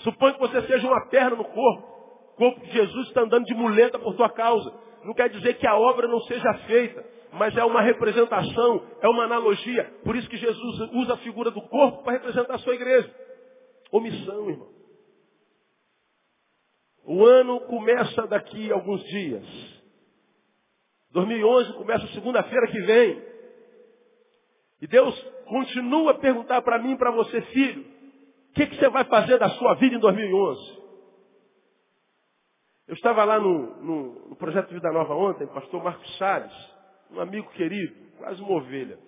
[0.00, 1.88] Suponha que você seja uma perna no corpo.
[2.32, 4.72] O corpo de Jesus está andando de muleta por tua causa.
[5.04, 9.24] Não quer dizer que a obra não seja feita, mas é uma representação, é uma
[9.24, 9.84] analogia.
[10.04, 13.14] Por isso que Jesus usa a figura do corpo para representar a sua igreja.
[13.90, 14.68] Omissão, irmão.
[17.04, 19.44] O ano começa daqui a alguns dias.
[21.10, 23.22] 2011 começa segunda-feira que vem.
[24.80, 27.84] E Deus continua a perguntar para mim e para você, filho,
[28.50, 30.80] o que, que, você vai fazer da sua vida em 2011?
[32.88, 36.52] Eu estava lá no, no, no projeto Vida Nova ontem, pastor Marcos Salles,
[37.12, 38.98] um amigo querido, quase uma ovelha,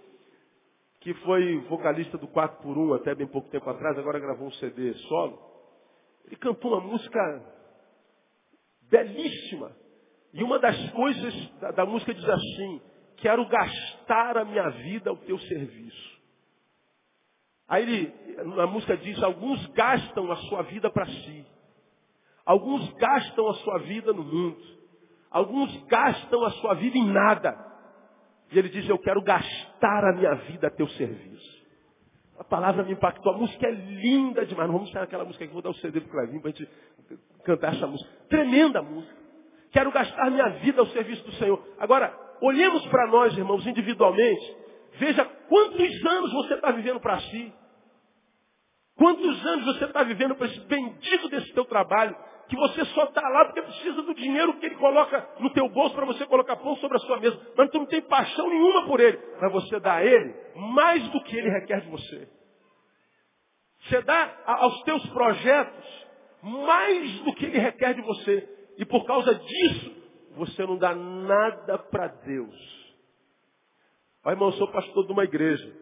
[1.00, 4.52] que foi vocalista do 4 por 1 até bem pouco tempo atrás, agora gravou um
[4.52, 5.36] CD solo.
[6.26, 7.42] Ele cantou uma música
[8.82, 9.72] belíssima.
[10.32, 12.80] E uma das coisas da, da música diz assim,
[13.16, 16.11] quero gastar a minha vida ao teu serviço.
[17.72, 18.14] Aí ele,
[18.60, 21.46] a música diz, alguns gastam a sua vida para si.
[22.44, 24.60] Alguns gastam a sua vida no mundo.
[25.30, 27.56] Alguns gastam a sua vida em nada.
[28.52, 31.62] E ele diz, eu quero gastar a minha vida a teu serviço.
[32.38, 33.32] A palavra me impactou.
[33.32, 34.68] A música é linda demais.
[34.68, 36.52] Não vamos sair aquela música aqui, vou dar o CD para o Clevinho para a
[36.52, 36.70] gente
[37.42, 38.10] cantar essa música.
[38.28, 39.16] Tremenda música.
[39.70, 41.66] Quero gastar minha vida ao serviço do Senhor.
[41.78, 44.56] Agora, olhemos para nós, irmãos, individualmente.
[44.98, 47.61] Veja quantos anos você está vivendo para si.
[48.96, 52.14] Quantos anos você está vivendo para esse bendito desse teu trabalho,
[52.48, 55.94] que você só está lá porque precisa do dinheiro que ele coloca no teu bolso
[55.94, 57.40] para você colocar pão sobre a sua mesa.
[57.56, 59.16] Mas tu não tem paixão nenhuma por ele.
[59.16, 62.28] Para você dar a ele mais do que ele requer de você.
[63.84, 66.06] Você dá aos teus projetos
[66.42, 68.48] mais do que ele requer de você.
[68.76, 69.96] E por causa disso,
[70.36, 72.82] você não dá nada para Deus.
[74.24, 75.81] Ó, irmão, eu sou pastor de uma igreja.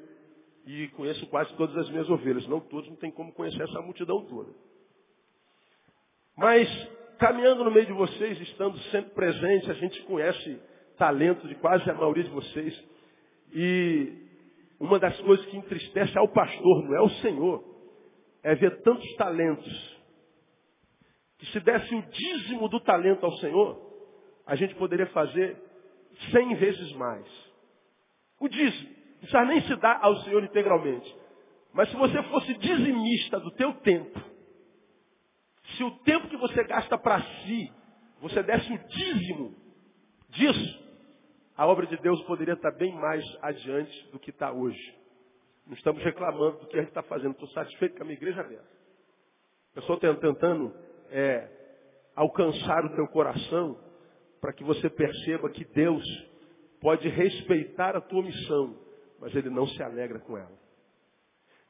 [0.73, 2.47] E conheço quase todas as minhas ovelhas.
[2.47, 4.53] Não todos, não tem como conhecer essa multidão toda.
[6.37, 6.69] Mas,
[7.19, 10.63] caminhando no meio de vocês, estando sempre presente, a gente conhece
[10.97, 12.85] talento de quase a maioria de vocês.
[13.53, 14.13] E
[14.79, 17.65] uma das coisas que entristece ao pastor, não é o Senhor,
[18.45, 19.99] é ver tantos talentos
[21.39, 23.77] que se desse o dízimo do talento ao Senhor,
[24.47, 25.61] a gente poderia fazer
[26.31, 27.27] cem vezes mais.
[28.39, 29.00] O dízimo.
[29.21, 31.15] Não precisa nem se dar ao Senhor integralmente.
[31.73, 34.21] Mas se você fosse dizimista do teu tempo,
[35.77, 37.73] se o tempo que você gasta para si,
[38.21, 39.55] você desse o dízimo
[40.31, 40.91] disso,
[41.57, 44.99] a obra de Deus poderia estar bem mais adiante do que está hoje.
[45.67, 47.33] Não estamos reclamando do que a gente está fazendo.
[47.33, 48.81] Estou satisfeito com a minha igreja dessa.
[49.77, 50.75] Eu estou tentando
[51.11, 51.49] é,
[52.17, 53.79] alcançar o teu coração
[54.41, 56.03] para que você perceba que Deus
[56.81, 58.77] pode respeitar a tua missão,
[59.21, 60.59] mas Ele não se alegra com ela.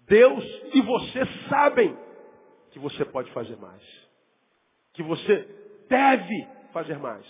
[0.06, 1.96] Deus e você sabem
[2.70, 3.82] que você pode fazer mais.
[4.92, 7.26] Que você deve fazer mais.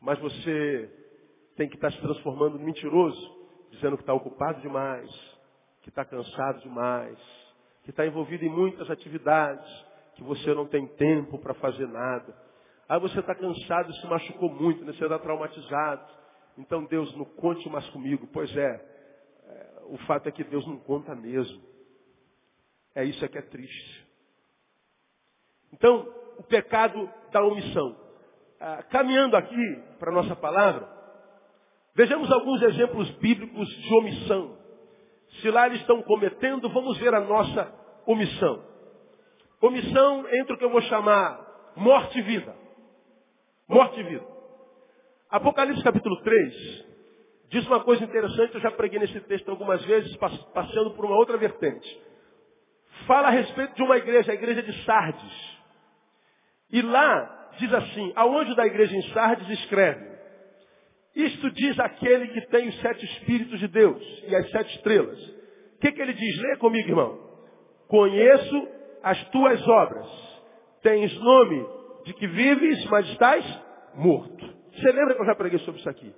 [0.00, 0.90] Mas você
[1.56, 3.20] tem que estar se transformando em mentiroso,
[3.70, 5.10] dizendo que está ocupado demais,
[5.82, 7.18] que está cansado demais,
[7.84, 9.68] que está envolvido em muitas atividades,
[10.14, 12.36] que você não tem tempo para fazer nada.
[12.88, 14.92] Aí você está cansado se machucou muito, né?
[14.92, 16.04] você está traumatizado.
[16.58, 18.28] Então Deus não conte mais comigo.
[18.32, 18.92] Pois é,
[19.92, 21.62] o fato é que Deus não conta mesmo.
[22.94, 24.08] É isso que é triste.
[25.70, 27.94] Então, o pecado da omissão.
[28.58, 30.88] Ah, caminhando aqui para a nossa palavra,
[31.94, 34.58] vejamos alguns exemplos bíblicos de omissão.
[35.42, 37.70] Se lá eles estão cometendo, vamos ver a nossa
[38.06, 38.64] omissão.
[39.60, 42.56] Omissão entre o que eu vou chamar morte e vida.
[43.68, 44.26] Morte e vida.
[45.28, 46.91] Apocalipse capítulo 3
[47.52, 50.16] diz uma coisa interessante, eu já preguei nesse texto algumas vezes,
[50.54, 52.02] passando por uma outra vertente.
[53.06, 55.60] Fala a respeito de uma igreja, a igreja de Sardes.
[56.72, 60.12] E lá diz assim, aonde da igreja em Sardes escreve,
[61.14, 65.22] isto diz aquele que tem os sete Espíritos de Deus e as sete estrelas.
[65.76, 66.38] O que, que ele diz?
[66.40, 67.18] Lê comigo, irmão.
[67.86, 68.68] Conheço
[69.02, 70.06] as tuas obras.
[70.82, 71.66] Tens nome
[72.06, 73.44] de que vives, mas estás
[73.94, 74.42] morto.
[74.72, 76.14] Você lembra que eu já preguei sobre isso aqui?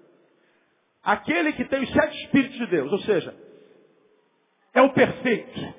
[1.05, 3.35] Aquele que tem os sete Espíritos de Deus, ou seja,
[4.73, 5.75] é o perfeito.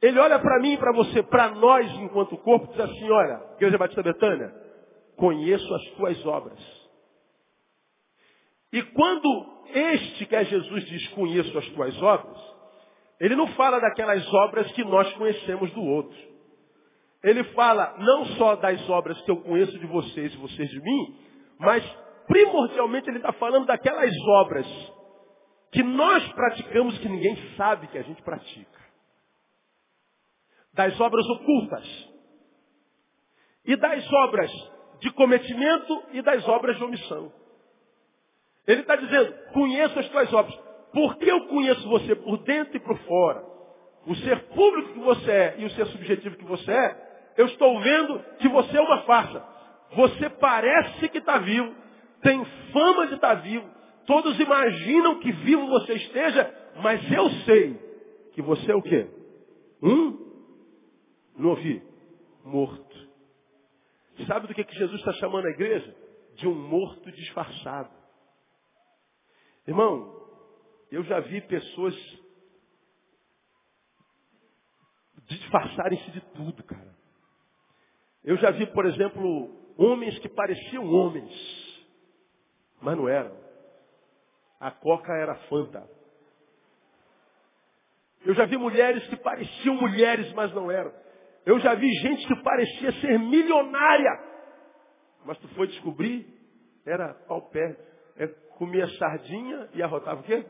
[0.00, 3.78] Ele olha para mim e para você, para nós enquanto corpo, diz assim, olha, Igreja
[3.78, 4.52] Batista Betânia,
[5.16, 6.58] conheço as tuas obras.
[8.72, 12.38] E quando este que é Jesus diz, conheço as tuas obras,
[13.20, 16.18] ele não fala daquelas obras que nós conhecemos do outro.
[17.22, 21.16] Ele fala não só das obras que eu conheço de vocês e vocês de mim,
[21.58, 21.84] mas
[22.26, 24.66] primordialmente ele está falando daquelas obras
[25.72, 28.80] que nós praticamos que ninguém sabe que a gente pratica.
[30.74, 32.10] Das obras ocultas.
[33.64, 34.50] E das obras
[35.00, 37.32] de cometimento e das obras de omissão.
[38.66, 40.54] Ele está dizendo, conheço as tuas obras.
[40.92, 43.44] Porque eu conheço você por dentro e por fora.
[44.06, 47.80] O ser público que você é e o ser subjetivo que você é, eu estou
[47.80, 49.42] vendo que você é uma farsa.
[49.94, 51.74] Você parece que está vivo,
[52.22, 53.68] tem fama de estar tá vivo,
[54.06, 57.76] todos imaginam que vivo você esteja, mas eu sei
[58.32, 59.08] que você é o quê?
[59.82, 60.22] Um?
[61.36, 61.82] Não ouvi.
[62.44, 63.08] Morto.
[64.26, 65.94] Sabe do que, que Jesus está chamando a igreja?
[66.36, 67.90] De um morto disfarçado.
[69.66, 70.20] Irmão,
[70.90, 71.94] eu já vi pessoas
[75.26, 76.94] disfarçarem-se de tudo, cara.
[78.24, 81.30] Eu já vi, por exemplo, homens que pareciam homens,
[82.82, 83.32] mas não eram.
[84.60, 85.88] A coca era fanta.
[88.24, 90.92] Eu já vi mulheres que pareciam mulheres, mas não eram.
[91.44, 94.10] Eu já vi gente que parecia ser milionária.
[95.24, 96.26] Mas tu foi descobrir,
[96.86, 97.76] era pau pé.
[98.16, 98.26] É,
[98.58, 100.44] comia sardinha e arrotava o quê?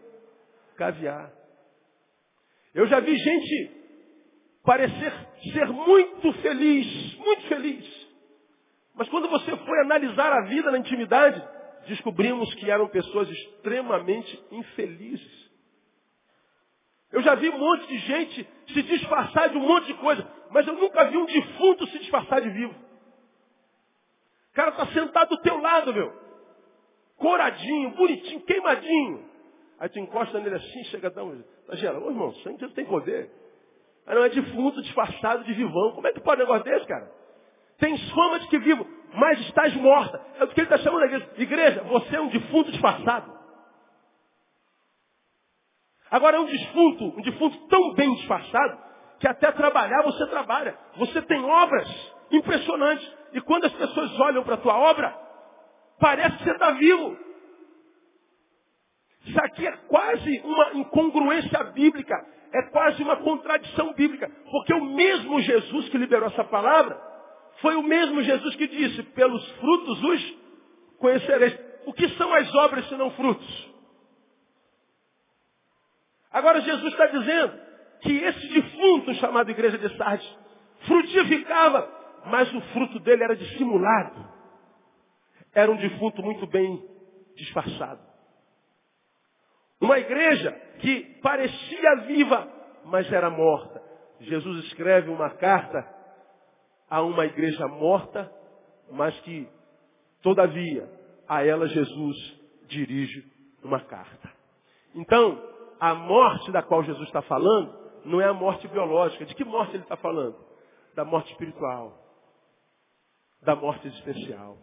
[0.76, 1.32] Caviar.
[2.74, 3.82] Eu já vi gente
[4.64, 5.12] parecer
[5.52, 8.02] ser muito feliz, muito feliz.
[8.94, 11.42] Mas quando você foi analisar a vida na intimidade,
[11.86, 15.50] descobrimos que eram pessoas extremamente infelizes.
[17.10, 20.66] Eu já vi um monte de gente se disfarçar de um monte de coisa, mas
[20.66, 22.74] eu nunca vi um defunto se disfarçar de vivo.
[24.50, 26.12] O cara está sentado do teu lado, meu.
[27.16, 29.30] Coradinho, bonitinho, queimadinho.
[29.78, 31.42] Aí tu encosta nele assim, chega a dar um.
[31.66, 33.30] Tá gerando, irmão, sangue tem poder.
[34.06, 35.92] Aí não é defunto disfarçado de vivão.
[35.92, 37.10] Como é que pode um negócio desse, cara?
[37.78, 40.20] Tem fama de que vivo, mas estás morta.
[40.38, 41.30] É o que ele está chamando a igreja.
[41.36, 43.32] Igreja, você é um defunto disfarçado.
[46.10, 48.78] Agora é um defunto, um defunto tão bem disfarçado,
[49.18, 50.76] que até trabalhar você trabalha.
[50.96, 51.88] Você tem obras
[52.30, 53.10] impressionantes.
[53.32, 55.16] E quando as pessoas olham para a tua obra,
[55.98, 57.16] parece que você está vivo.
[59.24, 62.14] Isso aqui é quase uma incongruência bíblica.
[62.52, 64.30] É quase uma contradição bíblica.
[64.50, 67.11] Porque o mesmo Jesus que liberou essa palavra,
[67.60, 70.34] foi o mesmo Jesus que disse, pelos frutos os
[70.98, 71.58] conhecereis.
[71.86, 73.72] O que são as obras se não frutos?
[76.30, 77.60] Agora Jesus está dizendo
[78.00, 80.38] que esse defunto chamado igreja de Sardes
[80.86, 81.88] frutificava,
[82.26, 84.32] mas o fruto dele era dissimulado.
[85.54, 86.82] Era um defunto muito bem
[87.36, 88.00] disfarçado.
[89.80, 92.48] Uma igreja que parecia viva,
[92.84, 93.82] mas era morta.
[94.20, 95.86] Jesus escreve uma carta
[96.92, 98.30] a uma igreja morta,
[98.90, 99.48] mas que,
[100.20, 100.86] todavia,
[101.26, 103.24] a ela Jesus dirige
[103.64, 104.30] uma carta.
[104.94, 105.42] Então,
[105.80, 107.74] a morte da qual Jesus está falando
[108.04, 109.24] não é a morte biológica.
[109.24, 110.36] De que morte ele está falando?
[110.94, 111.96] Da morte espiritual.
[113.40, 114.58] Da morte existencial.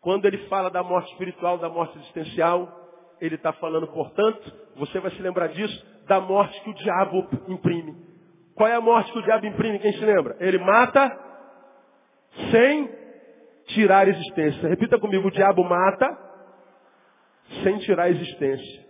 [0.00, 2.68] Quando ele fala da morte espiritual, da morte existencial,
[3.20, 8.09] ele está falando, portanto, você vai se lembrar disso, da morte que o diabo imprime.
[8.60, 9.78] Qual é a morte que o diabo imprime?
[9.78, 10.36] Quem se lembra?
[10.38, 11.18] Ele mata
[12.50, 12.90] sem
[13.68, 14.68] tirar a existência.
[14.68, 16.06] Repita comigo, o diabo mata
[17.62, 18.84] sem tirar a existência.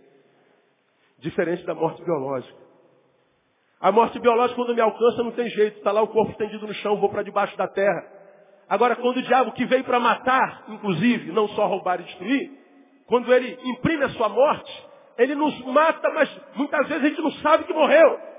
[1.20, 2.58] Diferente da morte biológica.
[3.80, 5.78] A morte biológica, quando me alcança, não tem jeito.
[5.78, 8.02] Está lá o corpo estendido no chão, vou para debaixo da terra.
[8.68, 12.50] Agora, quando o diabo que veio para matar, inclusive, não só roubar e destruir,
[13.06, 17.30] quando ele imprime a sua morte, ele nos mata, mas muitas vezes a gente não
[17.34, 18.29] sabe que morreu.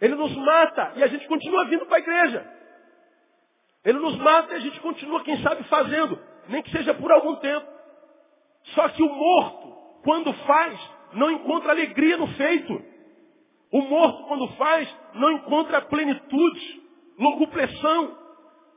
[0.00, 2.58] Ele nos mata e a gente continua vindo para a igreja.
[3.84, 6.18] Ele nos mata e a gente continua, quem sabe, fazendo,
[6.48, 7.66] nem que seja por algum tempo.
[8.74, 10.78] Só que o morto, quando faz,
[11.12, 12.82] não encontra alegria no feito.
[13.72, 16.82] O morto, quando faz, não encontra plenitude,
[17.18, 18.16] locupressão.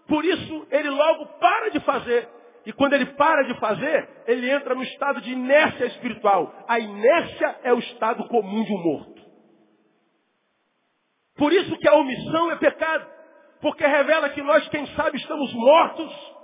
[0.07, 2.27] Por isso, ele logo para de fazer.
[2.65, 6.53] E quando ele para de fazer, ele entra no estado de inércia espiritual.
[6.67, 9.10] A inércia é o estado comum de um morto.
[11.41, 13.09] Por isso que a omissão é pecado.
[13.61, 16.35] Porque revela que nós, quem sabe, estamos mortos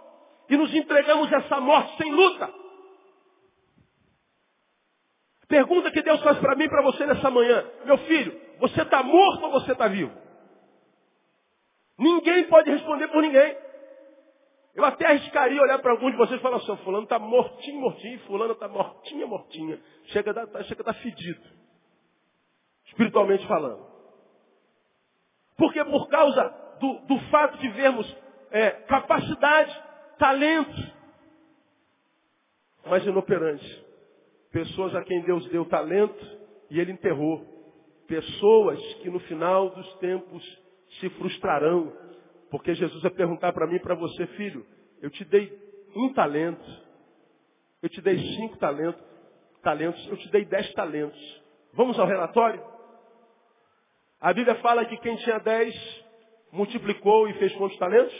[0.49, 2.51] e nos entregamos essa morte sem luta.
[5.47, 7.63] Pergunta que Deus faz para mim e para você nessa manhã.
[7.85, 10.17] Meu filho, você está morto ou você está vivo?
[11.99, 13.55] Ninguém pode responder por ninguém.
[14.73, 18.19] Eu até arriscaria olhar para alguns de vocês e falar assim, fulano está mortinho, mortinho,
[18.21, 19.79] fulano está mortinha, mortinha.
[20.05, 21.41] Chega a dar, tá, chega dar fedido.
[22.87, 23.96] Espiritualmente falando.
[25.57, 28.15] Porque por causa do, do fato de vermos
[28.51, 29.83] é, capacidade,
[30.17, 30.95] talento,
[32.85, 33.85] mas inoperante.
[34.51, 36.37] Pessoas a quem Deus deu talento
[36.69, 37.45] e Ele enterrou.
[38.07, 40.43] Pessoas que no final dos tempos
[40.99, 41.91] se frustrarão.
[42.49, 44.65] Porque Jesus vai perguntar para mim e para você, filho,
[45.01, 45.51] eu te dei
[45.95, 46.65] um talento,
[47.81, 49.03] eu te dei cinco talentos,
[49.61, 51.43] talentos, eu te dei dez talentos.
[51.73, 52.76] Vamos ao relatório?
[54.19, 55.75] A Bíblia fala que quem tinha dez
[56.51, 58.13] multiplicou e fez quantos talentos?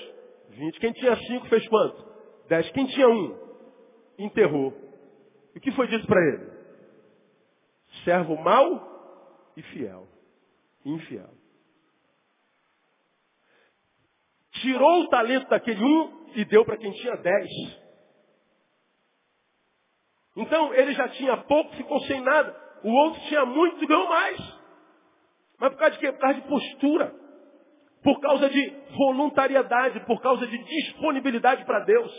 [0.50, 0.80] Vinte.
[0.80, 2.06] Quem tinha cinco fez quanto?
[2.48, 2.70] Dez.
[2.72, 3.38] Quem tinha um?
[4.20, 4.74] Enterrou.
[5.56, 6.52] E o que foi dito para ele?
[8.04, 10.08] Servo mau e fiel.
[10.86, 11.30] Infiel.
[14.52, 17.50] Tirou o talento daquele um e deu para quem tinha dez.
[20.36, 22.56] Então ele já tinha pouco, ficou sem nada.
[22.84, 24.57] O outro tinha muito e ganhou mais.
[25.60, 26.12] Mas por causa de quê?
[26.12, 27.16] Por causa de postura.
[28.04, 32.12] Por causa de voluntariedade, por causa de disponibilidade para Deus.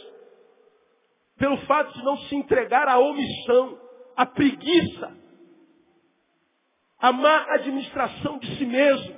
[1.38, 3.80] Pelo fato de não se entregar à omissão,
[4.16, 5.16] à preguiça,
[6.98, 9.16] à má administração de si mesmo.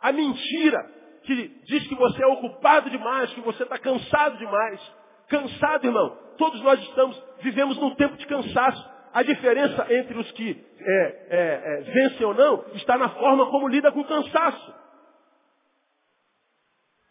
[0.00, 4.80] A mentira que diz que você é ocupado demais, que você está cansado demais.
[5.28, 6.16] Cansado, irmão.
[6.36, 8.95] Todos nós estamos, vivemos num tempo de cansaço.
[9.16, 13.66] A diferença entre os que é, é, é, vencem ou não está na forma como
[13.66, 14.74] lida com o cansaço.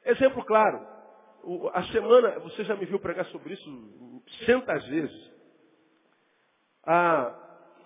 [0.05, 0.85] Exemplo claro.
[1.43, 5.31] O, a semana, você já me viu pregar sobre isso centas vezes.
[6.85, 7.33] Ah,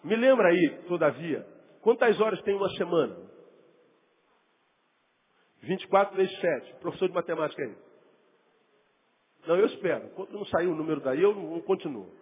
[0.03, 1.47] me lembra aí, todavia,
[1.81, 3.15] quantas horas tem uma semana?
[5.61, 6.73] 24 vezes 7.
[6.81, 7.73] Professor de matemática aí.
[9.47, 10.07] Não, eu espero.
[10.07, 12.19] Enquanto não sair o número daí, eu não continuo.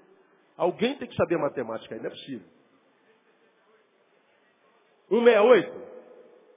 [0.58, 2.48] Alguém tem que saber matemática aí, não é possível.
[5.10, 5.88] 168?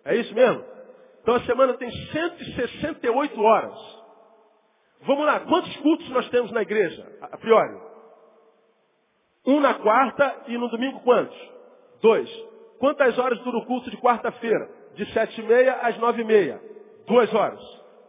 [0.07, 0.65] É isso mesmo?
[1.23, 4.01] Então a semana tem 168 horas.
[5.03, 7.79] Vamos lá, quantos cultos nós temos na igreja, a priori?
[9.47, 11.37] Um na quarta e no domingo quantos?
[12.03, 12.31] Dois.
[12.79, 14.71] Quantas horas dura o culto de quarta-feira?
[14.95, 16.61] De sete e meia às nove e meia.
[17.07, 17.61] Duas horas.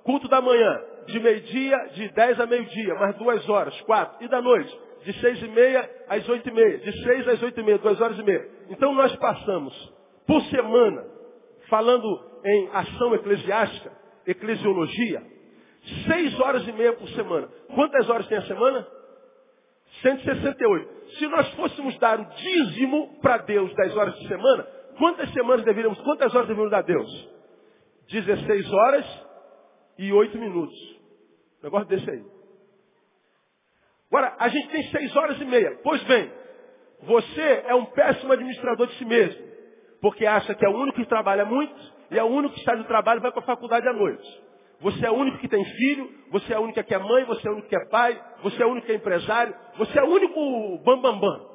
[0.04, 4.24] Culto da manhã, de meio-dia, de dez a meio-dia, mais duas horas, quatro.
[4.24, 6.78] E da noite, de seis e meia às oito e meia.
[6.80, 8.48] De seis às oito e meia, duas horas e meia.
[8.70, 9.94] Então nós passamos,
[10.28, 11.06] por semana,
[11.70, 12.08] falando
[12.46, 13.92] em ação eclesiástica,
[14.26, 15.24] eclesiologia,
[16.08, 17.48] seis horas e meia por semana.
[17.74, 18.88] Quantas horas tem a semana?
[20.02, 21.02] 168.
[21.18, 24.64] Se nós fôssemos dar o dízimo para Deus das horas de semana,
[24.98, 27.30] quantas semanas deveríamos, quantas horas deveríamos dar a Deus?
[28.10, 29.06] 16 horas
[29.98, 30.76] e 8 minutos.
[31.60, 32.41] Um negócio desse aí.
[34.12, 35.80] Agora, a gente tem 6 horas e meia.
[35.84, 36.30] Pois bem,
[37.04, 39.42] você é um péssimo administrador de si mesmo.
[40.02, 41.74] Porque acha que é o único que trabalha muito
[42.10, 44.42] e é o único que sai do trabalho e vai para a faculdade à noite.
[44.82, 47.48] Você é o único que tem filho, você é a única que é mãe, você
[47.48, 50.04] é o único que é pai, você é o único que é empresário, você é
[50.04, 51.20] o único bambambam.
[51.20, 51.52] Bam, bam.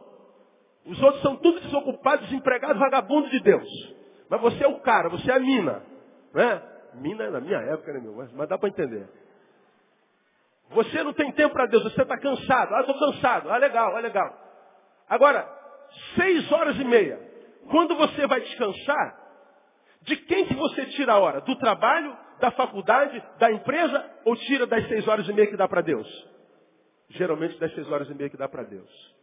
[0.86, 3.96] Os outros são tudo desocupados, desempregados, vagabundos de Deus.
[4.30, 5.82] Mas você é o cara, você é a mina.
[6.32, 6.62] Né?
[6.94, 8.14] Mina na minha época, né, meu?
[8.14, 9.08] Mas dá para entender.
[10.70, 12.74] Você não tem tempo para Deus, você está cansado.
[12.74, 13.50] Ah, estou cansado.
[13.50, 14.46] Ah, legal, ah, legal.
[15.08, 15.48] Agora,
[16.14, 17.20] seis horas e meia.
[17.70, 19.26] Quando você vai descansar,
[20.02, 21.40] de quem que você tira a hora?
[21.40, 25.68] Do trabalho, da faculdade, da empresa ou tira das seis horas e meia que dá
[25.68, 26.06] para Deus?
[27.10, 29.16] Geralmente das seis horas e meia que dá para Deus.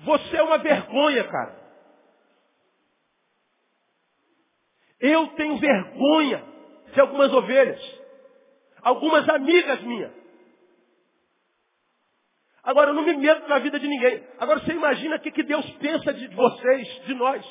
[0.00, 1.65] Você é uma vergonha, cara.
[5.08, 6.44] Eu tenho vergonha
[6.92, 7.80] de algumas ovelhas.
[8.82, 10.12] Algumas amigas minhas.
[12.64, 14.26] Agora, eu não me meto na vida de ninguém.
[14.40, 17.46] Agora, você imagina o que, que Deus pensa de vocês, de nós.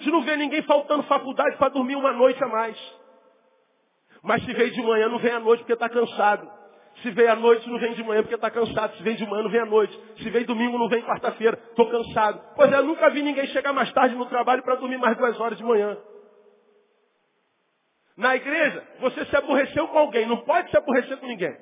[0.00, 2.78] Se não vê ninguém faltando faculdade para dormir uma noite a mais.
[4.22, 6.61] Mas se veio de manhã, não vem à noite porque está cansado.
[7.02, 8.96] Se veio à noite, não vem de manhã porque está cansado.
[8.96, 9.98] Se vem de manhã, não vem à noite.
[10.18, 11.58] Se vem domingo, não vem quarta-feira.
[11.70, 12.40] Estou cansado.
[12.54, 15.38] Pois é, eu nunca vi ninguém chegar mais tarde no trabalho para dormir mais duas
[15.40, 15.98] horas de manhã.
[18.16, 20.26] Na igreja, você se aborreceu com alguém.
[20.26, 21.56] Não pode se aborrecer com ninguém.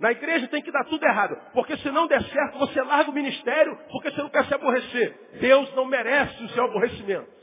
[0.00, 1.36] Na igreja tem que dar tudo errado.
[1.52, 5.38] Porque se não der certo, você larga o ministério porque você não quer se aborrecer.
[5.40, 7.41] Deus não merece o seu aborrecimento.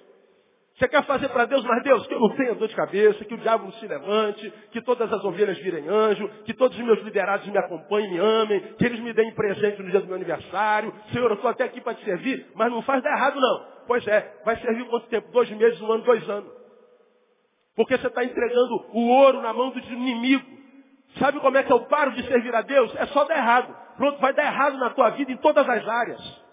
[0.79, 3.33] Você quer fazer para Deus, mas Deus, que eu não tenha dor de cabeça, que
[3.33, 7.01] o diabo não se levante, que todas as ovelhas virem anjo, que todos os meus
[7.03, 10.93] liderados me acompanhem, me amem, que eles me deem presente no dia do meu aniversário.
[11.11, 13.65] Senhor, eu estou até aqui para te servir, mas não faz dar errado não.
[13.87, 15.29] Pois é, vai servir quanto tempo?
[15.33, 16.49] Dois meses, um ano, dois anos.
[17.75, 20.45] Porque você está entregando o ouro na mão do inimigo.
[21.17, 22.95] Sabe como é que eu paro de servir a Deus?
[22.95, 23.75] É só dar errado.
[23.97, 26.48] Pronto, vai dar errado na tua vida em todas as áreas.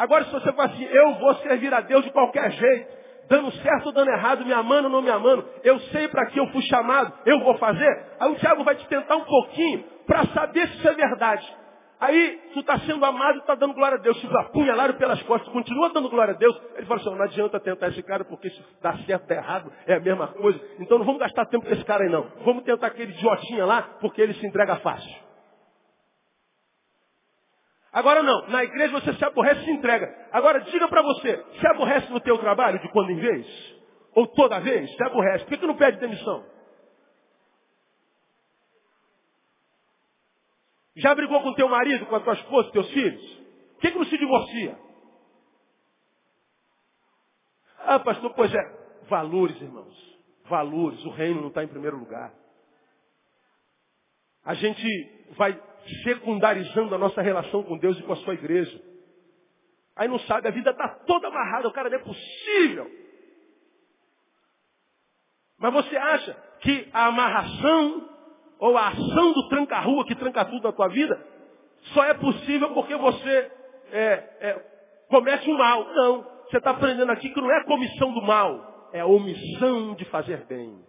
[0.00, 2.90] Agora, se você fala assim, eu vou servir a Deus de qualquer jeito,
[3.28, 6.40] dando certo ou dando errado, me amando ou não me amando, eu sei para que
[6.40, 10.24] eu fui chamado, eu vou fazer, aí o diabo vai te tentar um pouquinho para
[10.28, 11.46] saber se isso é verdade.
[12.00, 14.18] Aí tu está sendo amado e está dando glória a Deus.
[14.18, 16.58] Se apunhalaram pelas costas, continua dando glória a Deus.
[16.76, 19.96] Ele fala assim, não adianta tentar esse cara, porque se dá certo, dá errado, é
[19.96, 20.58] a mesma coisa.
[20.78, 22.26] Então não vamos gastar tempo com esse cara aí não.
[22.42, 25.19] Vamos tentar aquele idiotinha lá, porque ele se entrega fácil.
[27.92, 30.28] Agora não, na igreja você se aborrece e se entrega.
[30.30, 33.80] Agora diga para você, se aborrece no teu trabalho de quando em vez?
[34.14, 34.94] Ou toda vez?
[34.94, 35.44] Se aborrece.
[35.44, 36.44] Por que, que não pede demissão?
[40.96, 43.22] Já brigou com teu marido, com a tua esposa, teus filhos?
[43.74, 44.78] Por que, que não se divorcia?
[47.78, 48.80] Ah, pastor, pois é.
[49.08, 50.18] Valores, irmãos.
[50.44, 51.04] Valores.
[51.04, 52.32] O reino não está em primeiro lugar.
[54.44, 54.86] A gente
[55.36, 55.60] vai
[56.02, 58.80] secundarizando a nossa relação com Deus e com a sua igreja.
[59.96, 62.90] Aí não sabe, a vida está toda amarrada, o cara não é possível.
[65.58, 68.08] Mas você acha que a amarração
[68.58, 71.26] ou a ação do tranca-rua que tranca tudo na tua vida
[71.94, 73.52] só é possível porque você
[73.92, 74.64] é, é,
[75.08, 75.84] comete o mal.
[75.92, 76.40] Não.
[76.44, 80.44] Você está aprendendo aqui que não é comissão do mal, é a omissão de fazer
[80.46, 80.84] bem.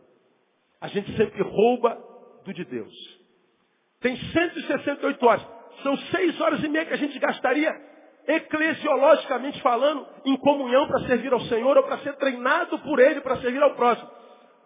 [0.80, 2.02] A gente sempre rouba
[2.44, 3.21] do de Deus.
[4.02, 5.48] Tem 168 horas.
[5.84, 7.72] São seis horas e meia que a gente gastaria,
[8.28, 13.38] eclesiologicamente falando, em comunhão para servir ao Senhor ou para ser treinado por Ele para
[13.38, 14.10] servir ao próximo.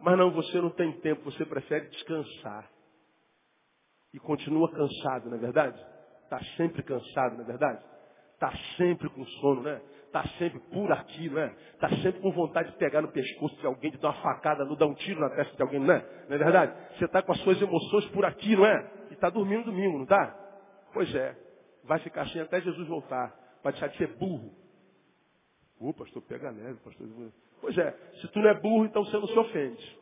[0.01, 2.69] Mas não, você não tem tempo, você prefere descansar.
[4.13, 5.79] E continua cansado, não é verdade?
[6.23, 7.83] Está sempre cansado, não é verdade?
[8.33, 9.81] Está sempre com sono, né?
[10.15, 11.53] Está sempre por aqui, não é?
[11.73, 14.73] Está sempre com vontade de pegar no pescoço de alguém, de dar uma facada, não
[14.73, 16.05] dar um tiro na testa de alguém, não é?
[16.29, 16.73] Não é verdade?
[16.97, 18.91] Você está com as suas emoções por aqui, não é?
[19.09, 20.33] E está dormindo domingo, não está?
[20.93, 21.35] Pois é.
[21.83, 23.35] Vai ficar assim até Jesus voltar.
[23.61, 24.53] Vai deixar de ser burro.
[25.81, 27.05] Ô, pastor, pega leve, pastor.
[27.59, 27.91] Pois é.
[28.21, 29.99] Se tu não é burro, então você não se ofende.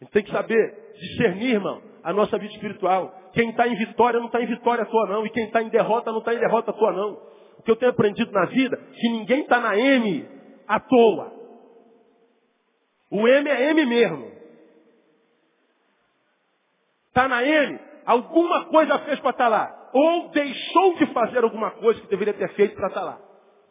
[0.00, 3.14] A gente tem que saber discernir, irmão, a nossa vida espiritual.
[3.34, 5.26] Quem está em vitória não está em vitória tua, não.
[5.26, 7.33] E quem está em derrota não está em derrota tua, não.
[7.64, 10.28] Que eu tenho aprendido na vida, que ninguém está na M
[10.66, 11.32] à toa.
[13.10, 14.32] O M é M mesmo.
[17.08, 19.90] Está na M, alguma coisa fez para estar tá lá.
[19.92, 23.20] Ou deixou de fazer alguma coisa que deveria ter feito para estar tá lá.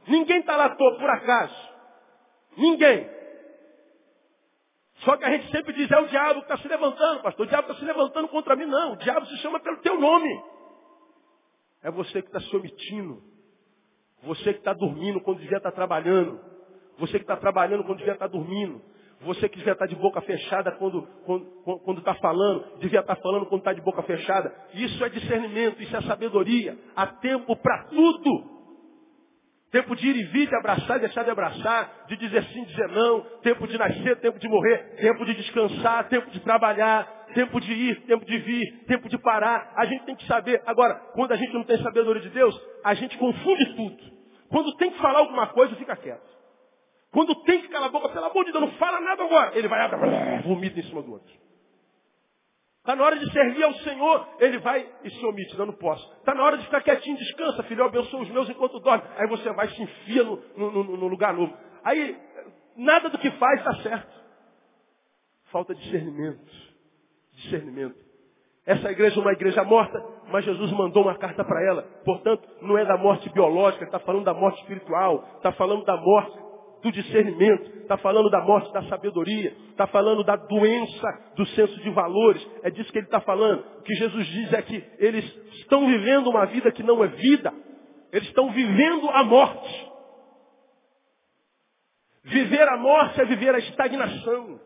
[0.07, 1.73] Ninguém está lá à toa, por acaso.
[2.57, 3.09] Ninguém.
[4.99, 7.45] Só que a gente sempre diz, é o diabo que está se levantando, pastor.
[7.45, 8.65] O diabo está se levantando contra mim.
[8.65, 10.29] Não, o diabo se chama pelo teu nome.
[11.81, 13.21] É você que está se omitindo.
[14.25, 16.39] Você que está dormindo quando devia estar tá trabalhando.
[16.97, 18.81] Você que está trabalhando quando devia estar tá dormindo.
[19.21, 21.07] Você que devia estar de boca fechada quando
[21.99, 24.53] está falando, devia estar falando quando está de boca fechada.
[24.73, 26.77] Isso é discernimento, isso é sabedoria.
[26.95, 28.52] Há tempo para tudo.
[29.73, 32.87] Tempo de ir e vir, de abraçar, de deixar de abraçar, de dizer sim, dizer
[32.89, 37.73] não, tempo de nascer, tempo de morrer, tempo de descansar, tempo de trabalhar, tempo de
[37.73, 39.73] ir, tempo de vir, tempo de parar.
[39.75, 40.61] A gente tem que saber.
[40.67, 43.97] Agora, quando a gente não tem sabedoria de Deus, a gente confunde tudo.
[44.47, 46.31] Quando tem que falar alguma coisa, fica quieto.
[47.11, 49.57] Quando tem que calar a boca, pelo amor de Deus, não fala nada agora.
[49.57, 49.79] Ele vai,
[50.43, 51.42] vomita em cima do outro.
[52.83, 56.05] Está na hora de servir ao Senhor, ele vai e se omite, não, não posso.
[56.17, 59.05] Está na hora de ficar quietinho, descansa, filho, eu abençoo os meus enquanto dorme.
[59.15, 61.55] Aí você vai se enfia no, no, no lugar novo.
[61.81, 62.17] Aí,
[62.75, 64.13] nada do que faz está certo.
[65.45, 66.51] Falta discernimento.
[67.31, 67.95] Discernimento.
[68.65, 71.83] Essa igreja é uma igreja morta, mas Jesus mandou uma carta para ela.
[72.03, 76.37] Portanto, não é da morte biológica, está falando da morte espiritual, está falando da morte
[76.83, 81.89] do discernimento, está falando da morte da sabedoria, está falando da doença do senso de
[81.91, 82.45] valores.
[82.61, 83.63] É disso que ele está falando.
[83.79, 85.25] O que Jesus diz é que eles
[85.61, 87.53] estão vivendo uma vida que não é vida.
[88.11, 89.91] Eles estão vivendo a morte.
[92.25, 94.59] Viver a morte é viver a estagnação.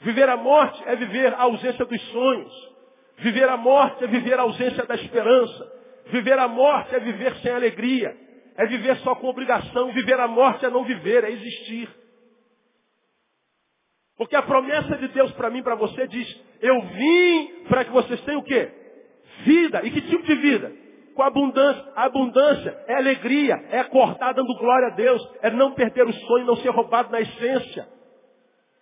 [0.00, 2.70] Viver a morte é viver a ausência dos sonhos.
[3.18, 5.72] Viver a morte é viver a ausência da esperança.
[6.06, 8.29] Viver a morte é viver sem alegria
[8.60, 9.92] é viver só com obrigação.
[9.92, 11.88] Viver a morte é não viver, é existir.
[14.16, 18.20] Porque a promessa de Deus para mim, para você, diz: Eu vim para que vocês
[18.22, 18.70] tenham o quê?
[19.44, 19.80] Vida.
[19.84, 20.80] E que tipo de vida?
[21.14, 21.84] com abundância.
[21.94, 26.46] A abundância é alegria, é acordar dando glória a Deus, é não perder o sonho,
[26.46, 27.86] não ser roubado na essência.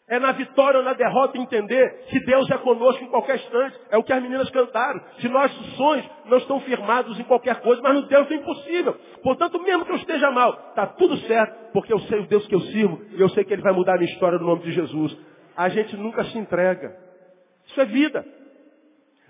[0.09, 3.79] É na vitória ou na derrota entender que Deus é conosco em qualquer instante.
[3.91, 5.01] É o que as meninas cantaram.
[5.21, 8.97] Se nossos sonhos não estão firmados em qualquer coisa, mas no Deus é impossível.
[9.23, 12.55] Portanto, mesmo que eu esteja mal, está tudo certo, porque eu sei o Deus que
[12.55, 14.73] eu sirvo e eu sei que Ele vai mudar a minha história no nome de
[14.73, 15.15] Jesus.
[15.55, 16.97] A gente nunca se entrega.
[17.67, 18.25] Isso é vida.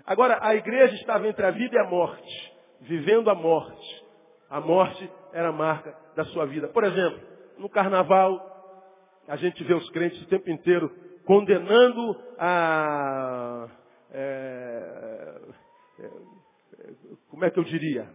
[0.05, 4.03] Agora, a igreja estava entre a vida e a morte, vivendo a morte.
[4.49, 6.69] A morte era a marca da sua vida.
[6.69, 7.19] Por exemplo,
[7.57, 8.48] no carnaval,
[9.29, 10.89] a gente vê os crentes o tempo inteiro
[11.23, 13.69] condenando a.
[14.11, 15.41] É,
[15.99, 16.09] é,
[17.29, 18.09] como é que eu diria?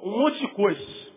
[0.00, 1.12] Um monte de coisas.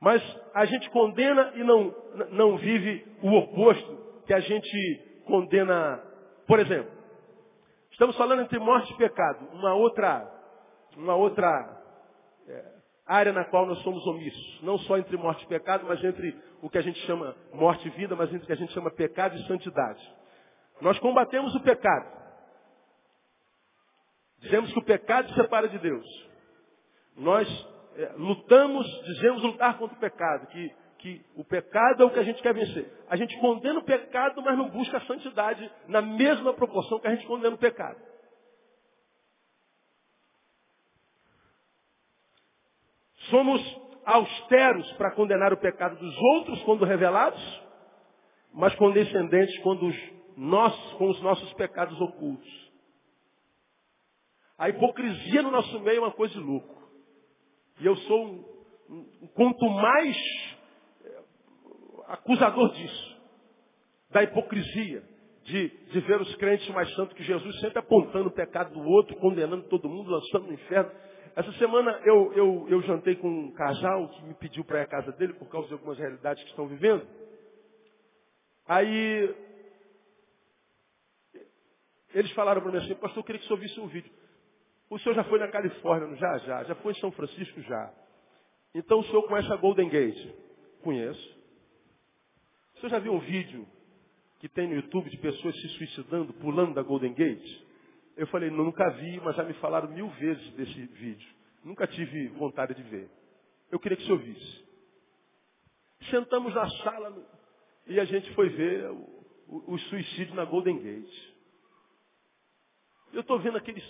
[0.00, 0.22] Mas
[0.54, 1.94] a gente condena e não,
[2.30, 6.00] não vive o oposto que a gente condena.
[6.46, 6.92] Por exemplo,
[7.90, 9.48] estamos falando entre morte e pecado.
[9.52, 10.26] Uma outra,
[10.96, 11.82] uma outra
[12.46, 12.79] é,
[13.10, 14.62] área na qual nós somos omissos.
[14.62, 17.90] Não só entre morte e pecado, mas entre o que a gente chama morte e
[17.90, 20.00] vida, mas entre o que a gente chama pecado e santidade.
[20.80, 22.20] Nós combatemos o pecado.
[24.38, 26.06] Dizemos que o pecado separa de Deus.
[27.16, 32.18] Nós é, lutamos, dizemos lutar contra o pecado, que, que o pecado é o que
[32.18, 32.90] a gente quer vencer.
[33.08, 37.14] A gente condena o pecado, mas não busca a santidade na mesma proporção que a
[37.14, 38.00] gente condena o pecado.
[43.30, 47.40] Somos austeros para condenar o pecado dos outros quando revelados,
[48.52, 49.96] mas condescendentes quando os
[50.36, 52.70] nossos, com os nossos pecados ocultos.
[54.58, 56.80] A hipocrisia no nosso meio é uma coisa de louco.
[57.80, 58.44] E eu sou um,
[58.90, 60.16] um, quanto mais
[61.04, 61.18] é,
[62.08, 63.20] acusador disso,
[64.10, 65.02] da hipocrisia,
[65.44, 69.16] de, de ver os crentes mais santos que Jesus, sempre apontando o pecado do outro,
[69.16, 70.90] condenando todo mundo, lançando no inferno.
[71.36, 74.86] Essa semana eu, eu, eu jantei com um casal que me pediu para ir à
[74.86, 77.06] casa dele por causa de algumas realidades que estão vivendo.
[78.66, 79.34] Aí
[82.14, 84.12] eles falaram para mim assim, pastor, eu queria que o senhor visse um vídeo.
[84.88, 86.64] O senhor já foi na Califórnia, já, já.
[86.64, 87.94] Já foi em São Francisco, já.
[88.74, 90.34] Então o senhor conhece a Golden Gate?
[90.82, 91.38] Conheço.
[92.74, 93.66] O senhor já viu um vídeo
[94.40, 97.69] que tem no YouTube de pessoas se suicidando, pulando da Golden Gate?
[98.20, 101.26] Eu falei, nunca vi, mas já me falaram mil vezes desse vídeo.
[101.64, 103.10] Nunca tive vontade de ver.
[103.72, 104.68] Eu queria que o senhor visse.
[106.10, 107.16] Sentamos na sala
[107.86, 111.34] e a gente foi ver o, o, o suicídio na Golden Gate.
[113.14, 113.82] Eu estou vendo aqueles,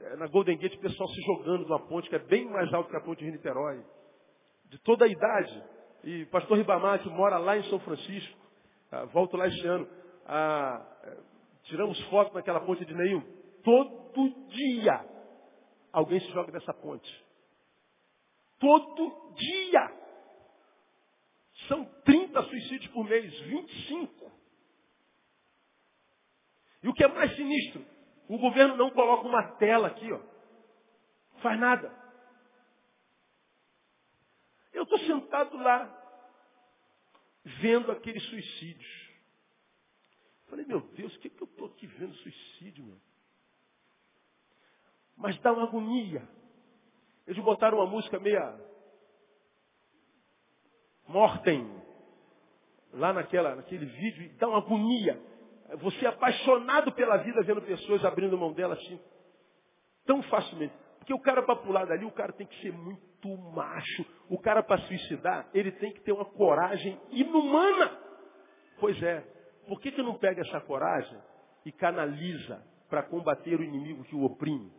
[0.00, 2.74] é, na Golden Gate, o pessoal se jogando de uma ponte que é bem mais
[2.74, 3.84] alta que a ponte de Niterói.
[4.64, 5.62] De toda a idade.
[6.02, 8.36] E pastor Ribamar, que mora lá em São Francisco,
[8.90, 9.88] ah, volto lá esse ano,
[10.26, 11.16] ah, é,
[11.62, 13.35] tiramos foto naquela ponte de Neil.
[13.66, 15.04] Todo dia
[15.92, 17.26] alguém se joga dessa ponte.
[18.60, 20.06] Todo dia.
[21.66, 24.30] São 30 suicídios por mês, 25.
[26.84, 27.84] E o que é mais sinistro,
[28.28, 30.20] o governo não coloca uma tela aqui, ó.
[31.42, 31.92] Faz nada.
[34.72, 35.90] Eu estou sentado lá,
[37.42, 39.10] vendo aqueles suicídios.
[40.46, 43.05] Falei, meu Deus, o que, que eu estou aqui vendo suicídio, meu?
[45.16, 46.22] Mas dá uma agonia.
[47.26, 48.58] Eles botaram uma música meia
[51.08, 51.70] mortem
[52.92, 55.20] lá naquela, naquele vídeo e dá uma agonia.
[55.78, 59.00] Você é apaixonado pela vida vendo pessoas abrindo mão dela assim,
[60.04, 60.74] tão facilmente.
[60.98, 64.04] Porque o cara para pular dali, o cara tem que ser muito macho.
[64.28, 67.96] O cara para suicidar, ele tem que ter uma coragem inumana.
[68.80, 69.20] Pois é.
[69.68, 71.18] Por que, que não pega essa coragem
[71.64, 74.72] e canaliza para combater o inimigo que o oprime?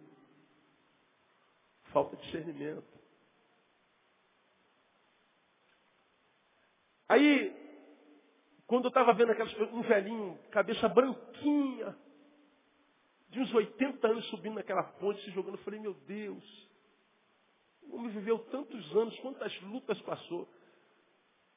[1.97, 2.85] Falta de discernimento.
[7.09, 7.51] Aí,
[8.67, 11.97] quando eu estava vendo aquelas, um velhinho, cabeça branquinha,
[13.29, 16.69] de uns 80 anos subindo naquela ponte, se jogando, eu falei, meu Deus,
[17.81, 20.47] o homem viveu tantos anos, quantas lutas passou.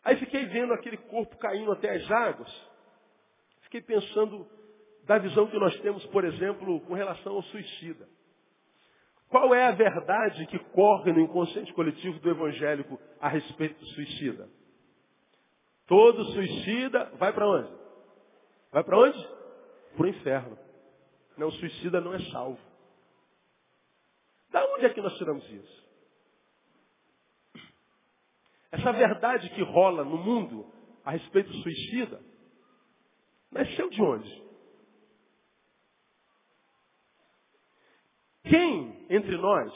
[0.02, 2.50] Aí fiquei vendo aquele corpo caindo até as águas.
[3.60, 4.48] Fiquei pensando
[5.04, 8.08] da visão que nós temos, por exemplo, com relação ao suicida.
[9.30, 14.48] Qual é a verdade que corre no inconsciente coletivo do evangélico a respeito do suicida?
[15.86, 17.72] Todo suicida vai para onde?
[18.72, 19.28] Vai para onde?
[19.96, 20.58] Para o inferno.
[21.36, 22.58] Não, o suicida não é salvo.
[24.50, 25.88] Da onde é que nós tiramos isso?
[28.72, 30.66] Essa verdade que rola no mundo
[31.04, 32.20] a respeito do suicida,
[33.50, 34.49] nasceu de onde?
[38.50, 39.72] Quem entre nós,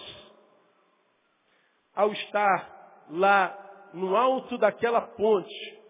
[1.95, 5.83] ao estar lá no alto daquela ponte,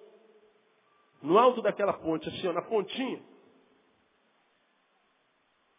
[1.22, 3.22] no alto daquela ponte, assim, ó, na pontinha,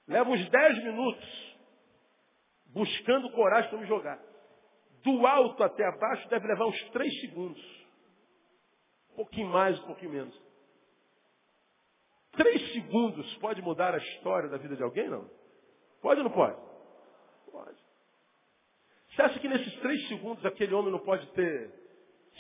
[0.08, 1.58] leva uns 10 minutos
[2.66, 4.20] buscando coragem para me jogar.
[5.04, 7.86] Do alto até abaixo deve levar uns 3 segundos.
[9.12, 10.46] Um pouquinho mais, um pouquinho menos.
[12.32, 15.30] Três segundos pode mudar a história da vida de alguém, não?
[16.02, 16.75] Pode ou não pode?
[19.10, 21.72] Você acha que nesses três segundos aquele homem não pode ter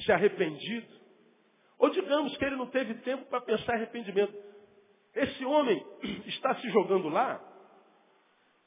[0.03, 0.87] se arrependido?
[1.77, 4.33] Ou digamos que ele não teve tempo para pensar arrependimento.
[5.13, 5.85] Esse homem
[6.27, 7.41] está se jogando lá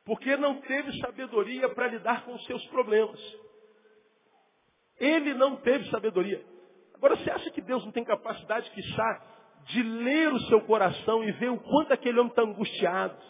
[0.09, 3.21] porque não teve sabedoria para lidar com os seus problemas.
[4.99, 6.43] Ele não teve sabedoria.
[6.95, 9.23] Agora, você acha que Deus não tem capacidade, está
[9.67, 13.23] de ler o seu coração e ver o quanto aquele homem está angustiado,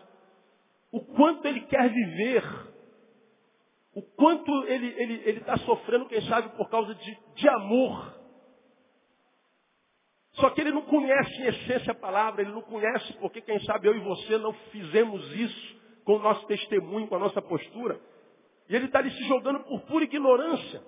[0.92, 2.44] o quanto ele quer viver,
[3.94, 8.18] o quanto ele está ele, ele tá sofrendo, quem sabe, por causa de, de amor.
[10.32, 13.88] Só que ele não conhece em essência a palavra, ele não conhece porque, quem sabe,
[13.88, 18.00] eu e você não fizemos isso com o nosso testemunho, com a nossa postura.
[18.68, 20.80] E ele está ali se jogando por pura ignorância.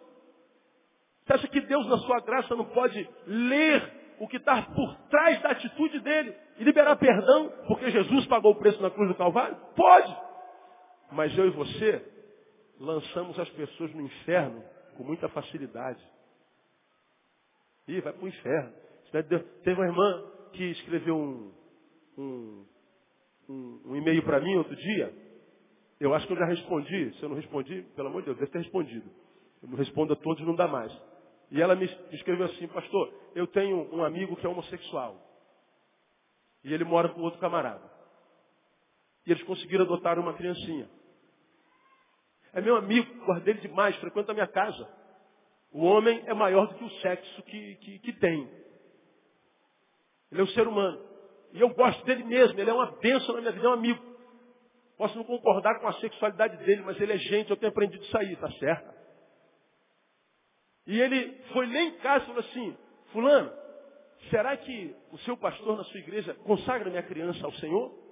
[1.24, 5.40] Você acha que Deus, na sua graça, não pode ler o que está por trás
[5.42, 9.56] da atitude dele e liberar perdão, porque Jesus pagou o preço na cruz do Calvário?
[9.74, 10.16] Pode.
[11.10, 12.19] Mas eu e você
[12.80, 14.64] lançamos as pessoas no inferno
[14.96, 16.02] com muita facilidade.
[17.86, 18.72] Ih, vai para o inferno.
[19.62, 21.52] Teve uma irmã que escreveu um,
[22.16, 22.66] um,
[23.48, 25.14] um, um e-mail para mim outro dia.
[26.00, 27.12] Eu acho que eu já respondi.
[27.18, 29.10] Se eu não respondi, pelo amor de Deus, deve ter respondido.
[29.62, 30.90] Eu não respondo a todos, não dá mais.
[31.50, 35.20] E ela me escreveu assim, pastor, eu tenho um amigo que é homossexual.
[36.64, 37.90] E ele mora com outro camarada.
[39.26, 40.88] E eles conseguiram adotar uma criancinha.
[42.52, 44.88] É meu amigo, guardei ele demais, frequenta a minha casa.
[45.72, 48.48] O homem é maior do que o sexo que, que, que tem.
[50.32, 51.00] Ele é um ser humano.
[51.52, 54.10] E eu gosto dele mesmo, ele é uma bênção na minha vida, é um amigo.
[54.96, 58.18] Posso não concordar com a sexualidade dele, mas ele é gente, eu tenho aprendido isso
[58.18, 58.94] aí, tá certo?
[60.86, 62.76] E ele foi lá em casa e falou assim,
[63.12, 63.52] fulano,
[64.28, 68.09] será que o seu pastor na sua igreja consagra minha criança ao Senhor?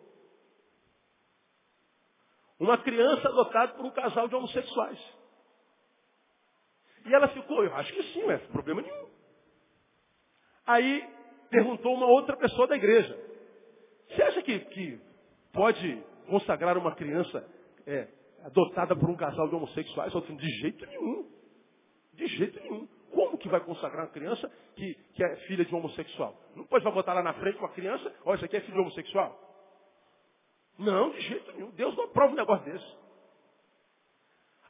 [2.58, 4.98] Uma criança adotada por um casal de homossexuais.
[7.06, 9.08] E ela ficou, eu acho que sim, não é problema nenhum.
[10.66, 11.08] Aí
[11.50, 13.18] perguntou uma outra pessoa da igreja.
[14.08, 15.00] Você acha que, que
[15.52, 17.46] pode consagrar uma criança
[17.86, 18.08] é,
[18.44, 20.14] adotada por um casal de homossexuais?
[20.14, 21.30] Outro, de jeito nenhum.
[22.12, 22.86] De jeito nenhum.
[23.10, 26.36] Como que vai consagrar uma criança que, que é filha de um homossexual?
[26.54, 28.80] Não pode vai botar lá na frente uma criança, olha, isso aqui é filho de
[28.80, 29.47] homossexual.
[30.78, 31.70] Não, de jeito nenhum.
[31.72, 32.96] Deus não aprova um negócio desse.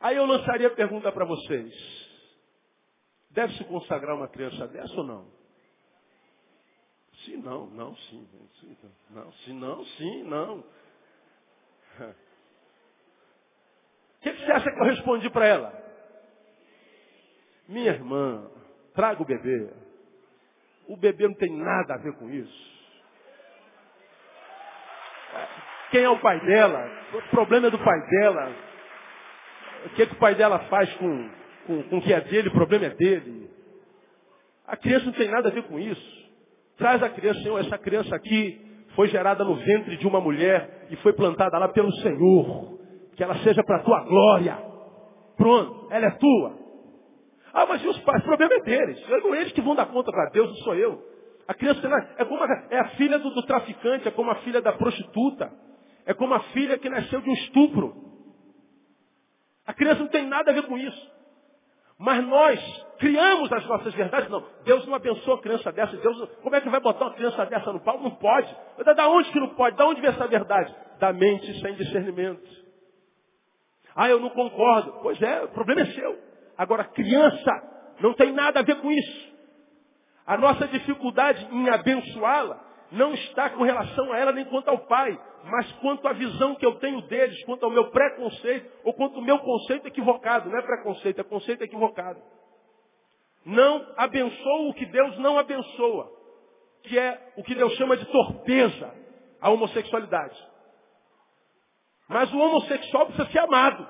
[0.01, 2.09] Aí eu lançaria a pergunta para vocês.
[3.31, 5.31] Deve-se consagrar uma criança dessa ou não?
[7.25, 8.29] Sim, não, não, sim,
[8.61, 8.77] sim,
[9.11, 10.59] não, sim, não, sim, não.
[14.19, 15.85] O que, que você acha que eu respondi para ela?
[17.69, 18.51] Minha irmã,
[18.95, 19.73] traga o bebê.
[20.87, 22.78] O bebê não tem nada a ver com isso.
[25.91, 26.91] Quem é o pai dela?
[27.14, 28.53] O problema é do pai dela.
[29.86, 31.30] O que, que o pai dela faz com,
[31.66, 32.49] com, com o que é dele?
[32.49, 33.51] O problema é dele.
[34.66, 36.28] A criança não tem nada a ver com isso.
[36.76, 38.61] Traz a criança, Senhor, essa criança aqui
[38.95, 42.78] foi gerada no ventre de uma mulher e foi plantada lá pelo Senhor.
[43.16, 44.59] Que ela seja para a tua glória.
[45.36, 46.59] Pronto, ela é tua.
[47.53, 48.22] Ah, mas e os pais?
[48.22, 49.01] O problema é deles.
[49.07, 51.03] São eles que vão dar conta para Deus, não sou eu.
[51.47, 51.80] A criança
[52.18, 55.51] é como a, é a filha do, do traficante, é como a filha da prostituta.
[56.09, 57.95] É como a filha que nasceu de um estupro.
[59.67, 61.13] A criança não tem nada a ver com isso.
[61.99, 64.31] Mas nós criamos as nossas verdades.
[64.31, 65.95] Não, Deus não abençoa a criança dessa.
[65.99, 68.01] Deus, como é que vai botar uma criança dessa no pau?
[68.01, 68.49] Não pode.
[68.97, 69.77] Da onde que não pode?
[69.77, 70.75] Da onde vem essa verdade?
[70.99, 72.49] Da mente sem discernimento.
[73.95, 75.01] Ah, eu não concordo.
[75.03, 76.19] Pois é, o problema é seu.
[76.57, 77.53] Agora, criança
[78.01, 79.29] não tem nada a ver com isso.
[80.27, 85.19] A nossa dificuldade em abençoá-la não está com relação a ela nem quanto ao pai,
[85.49, 89.23] mas quanto à visão que eu tenho deles, quanto ao meu preconceito, ou quanto ao
[89.23, 90.49] meu conceito equivocado.
[90.49, 92.21] Não é preconceito, é conceito equivocado.
[93.45, 96.11] Não abençoa o que Deus não abençoa,
[96.83, 98.95] que é o que Deus chama de torpeza,
[99.41, 100.37] a homossexualidade.
[102.09, 103.87] Mas o homossexual precisa ser amado.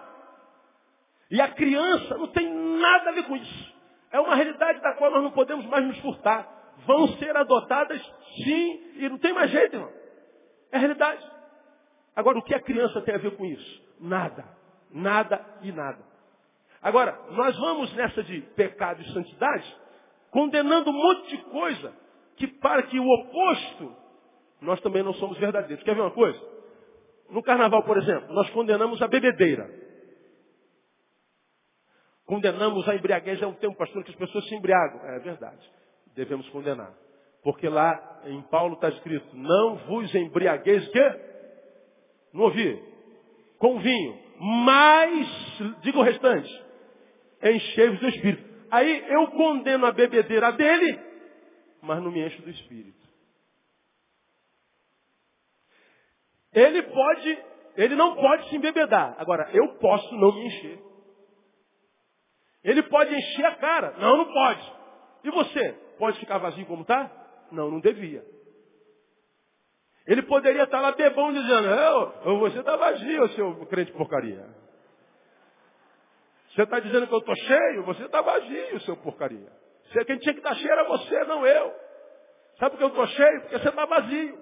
[1.31, 3.75] E a criança não tem nada a ver com isso.
[4.11, 6.49] É uma realidade da qual nós não podemos mais nos furtar.
[6.87, 8.01] Vão ser adotadas,
[8.45, 9.93] sim, e não tem mais jeito, irmão.
[10.73, 11.38] É realidade.
[12.19, 13.83] Agora, o que a criança tem a ver com isso?
[14.01, 14.45] Nada.
[14.91, 16.01] nada e nada.
[16.83, 19.77] Agora, nós vamos nessa de pecado e santidade,
[20.33, 21.95] condenando um monte de coisa
[22.35, 23.95] que para que o oposto,
[24.61, 25.85] nós também não somos verdadeiros.
[25.85, 26.41] Quer ver uma coisa?
[27.31, 29.71] No carnaval, por exemplo, nós condenamos a bebedeira.
[32.27, 33.41] Condenamos a embriaguez.
[33.41, 35.07] É um tempo, pastor, que as pessoas se embriagam.
[35.07, 35.71] É verdade.
[36.17, 36.93] Devemos condenar.
[37.45, 41.38] Porque lá em Paulo está escrito, não vos embriagueis que?
[42.39, 42.81] Não ouvi.
[43.59, 44.17] Com vinho.
[44.41, 45.29] Mas,
[45.83, 46.65] diga o restante,
[47.43, 48.49] enchei-vos do Espírito.
[48.71, 51.01] Aí eu condeno a bebedeira dele,
[51.83, 52.97] mas não me encho do Espírito.
[56.53, 57.39] Ele pode,
[57.77, 59.17] ele não pode se embebedar.
[59.19, 60.79] Agora, eu posso não me encher.
[62.63, 63.97] Ele pode encher a cara.
[63.99, 64.73] Não, não pode.
[65.25, 65.73] E você?
[65.99, 67.11] Pode ficar vazio como está?
[67.51, 68.25] Não, não devia.
[70.09, 74.43] Ele poderia estar lá bebão dizendo, eu, você está vazio, seu crente porcaria.
[76.49, 79.53] Você está dizendo que eu estou cheio, você está vazio, seu porcaria.
[80.07, 81.75] Quem tinha que estar cheio era você, não eu.
[82.59, 83.41] Sabe por que eu estou cheio?
[83.43, 84.39] Porque você está vazio.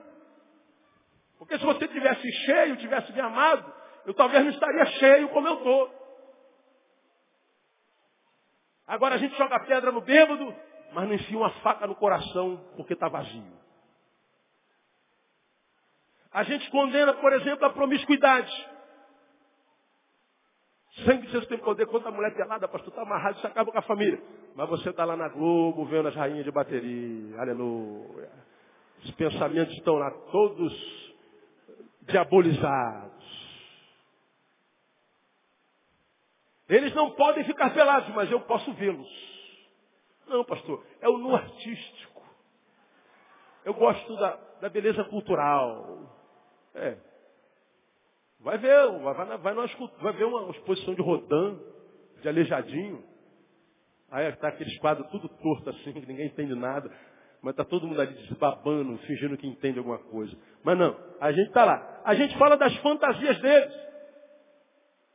[1.36, 3.74] Porque se você tivesse cheio, tivesse me amado,
[4.06, 5.90] eu talvez não estaria cheio como eu estou.
[8.86, 10.54] Agora a gente joga pedra no bêbado,
[10.92, 13.55] mas não enfia uma faca no coração porque está vazio.
[16.36, 18.52] A gente condena, por exemplo, a promiscuidade.
[21.02, 23.78] Sangue de Jesus tem poder contra a mulher pelada, pastor, está amarrado, isso acaba com
[23.78, 24.22] a família.
[24.54, 28.30] Mas você está lá na Globo, vendo as rainhas de bateria, aleluia.
[29.02, 31.16] Os pensamentos estão lá todos
[32.02, 33.24] diabolizados.
[36.68, 39.08] Eles não podem ficar pelados, mas eu posso vê-los.
[40.26, 42.22] Não, pastor, é o nu artístico.
[43.64, 46.14] Eu gosto da, da beleza cultural.
[46.76, 46.96] É.
[48.40, 49.66] Vai ver, vai, vai, vai, numa,
[50.00, 51.58] vai ver uma exposição de Rodin,
[52.20, 53.02] de Aleijadinho.
[54.10, 56.90] Aí está aqueles quadros tudo torto assim, que ninguém entende nada.
[57.42, 60.36] Mas está todo mundo ali desbabando, fingindo que entende alguma coisa.
[60.62, 62.02] Mas não, a gente está lá.
[62.04, 63.74] A gente fala das fantasias deles.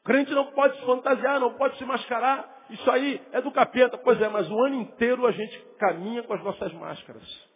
[0.01, 2.65] O crente não pode se fantasiar, não pode se mascarar.
[2.69, 3.97] Isso aí é do capeta.
[3.97, 7.50] Pois é, mas o ano inteiro a gente caminha com as nossas máscaras.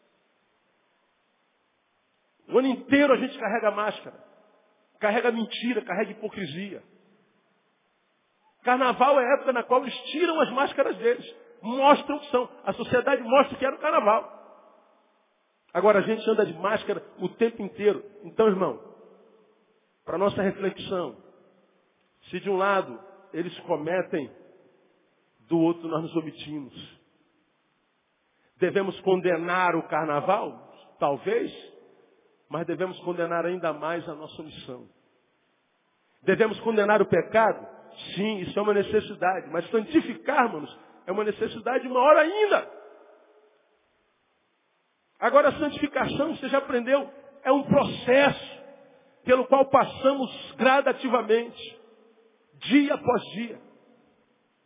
[2.49, 4.15] O ano inteiro a gente carrega máscara,
[4.99, 6.83] carrega mentira, carrega hipocrisia.
[8.63, 12.49] Carnaval é a época na qual eles tiram as máscaras deles, mostram que são.
[12.63, 14.35] A sociedade mostra que era o carnaval.
[15.73, 18.03] Agora a gente anda de máscara o tempo inteiro.
[18.23, 18.79] Então, irmão,
[20.05, 21.17] para nossa reflexão,
[22.29, 22.99] se de um lado
[23.33, 24.31] eles cometem,
[25.47, 26.99] do outro nós nos omitimos.
[28.57, 30.73] Devemos condenar o carnaval?
[30.97, 31.51] Talvez
[32.55, 34.87] mas devemos condenar ainda mais a nossa missão.
[36.23, 37.67] Devemos condenar o pecado?
[38.15, 40.73] Sim, isso é uma necessidade, mas santificarmos
[41.05, 42.71] é uma necessidade maior ainda.
[45.19, 47.11] Agora, a santificação, você já aprendeu,
[47.43, 48.63] é um processo
[49.25, 51.77] pelo qual passamos gradativamente,
[52.69, 53.59] dia após dia.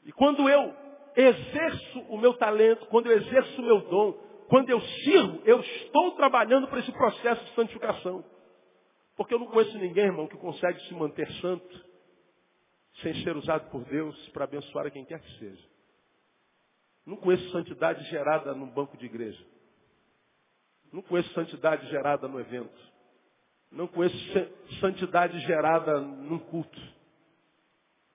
[0.05, 0.75] E quando eu
[1.15, 6.11] exerço o meu talento, quando eu exerço o meu dom, quando eu sirvo, eu estou
[6.13, 8.25] trabalhando para esse processo de santificação.
[9.15, 11.85] Porque eu não conheço ninguém, irmão, que consegue se manter santo
[13.01, 15.69] sem ser usado por Deus para abençoar a quem quer que seja.
[17.05, 19.45] Não conheço santidade gerada num banco de igreja.
[20.91, 22.89] Não conheço santidade gerada no evento.
[23.71, 24.17] Não conheço
[24.79, 26.79] santidade gerada num culto.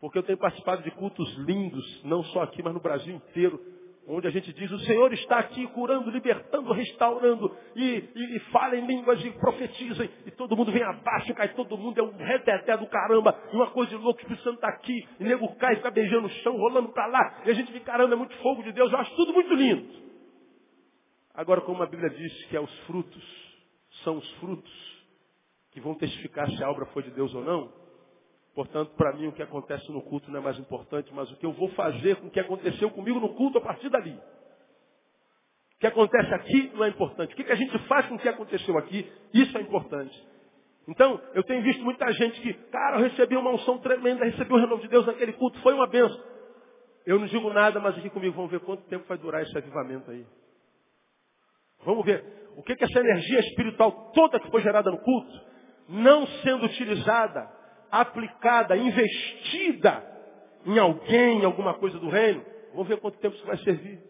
[0.01, 3.74] Porque eu tenho participado de cultos lindos, não só aqui, mas no Brasil inteiro,
[4.07, 8.76] onde a gente diz, o Senhor está aqui curando, libertando, restaurando, e, e, e fala
[8.76, 12.76] em línguas e profetizem, e todo mundo vem abaixo, cai todo mundo, é um reteté
[12.76, 15.90] do caramba, uma coisa de louco, o Espírito Santo está aqui, e nego cai, fica
[15.90, 18.72] beijando o chão, rolando para lá, e a gente fica, caramba, é muito fogo de
[18.72, 20.05] Deus, eu acho tudo muito lindo.
[21.34, 23.24] Agora, como a Bíblia diz que é os frutos,
[24.02, 24.94] são os frutos
[25.72, 27.84] que vão testificar se a obra foi de Deus ou não,
[28.55, 31.44] Portanto, para mim, o que acontece no culto não é mais importante, mas o que
[31.44, 34.16] eu vou fazer com o que aconteceu comigo no culto a partir dali.
[35.76, 37.32] O que acontece aqui não é importante.
[37.32, 40.24] O que a gente faz com o que aconteceu aqui, isso é importante.
[40.86, 44.57] Então, eu tenho visto muita gente que, cara, eu recebi uma unção tremenda, recebi o
[44.57, 46.22] renovo de Deus naquele culto, foi uma benção.
[47.05, 50.11] Eu não digo nada, mas aqui comigo, vamos ver quanto tempo vai durar esse avivamento
[50.11, 50.24] aí.
[51.84, 52.24] Vamos ver
[52.57, 55.40] o que, que essa energia espiritual toda que foi gerada no culto,
[55.88, 60.14] não sendo utilizada aplicada, investida
[60.66, 64.01] em alguém, em alguma coisa do reino, vamos ver quanto tempo isso vai servir.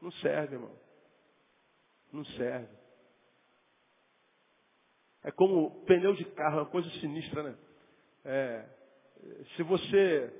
[0.00, 0.72] Não serve, irmão.
[2.12, 2.68] Não serve.
[5.24, 7.58] É como pneu de carro, é uma coisa sinistra, né?
[8.24, 8.64] É,
[9.56, 10.32] Se você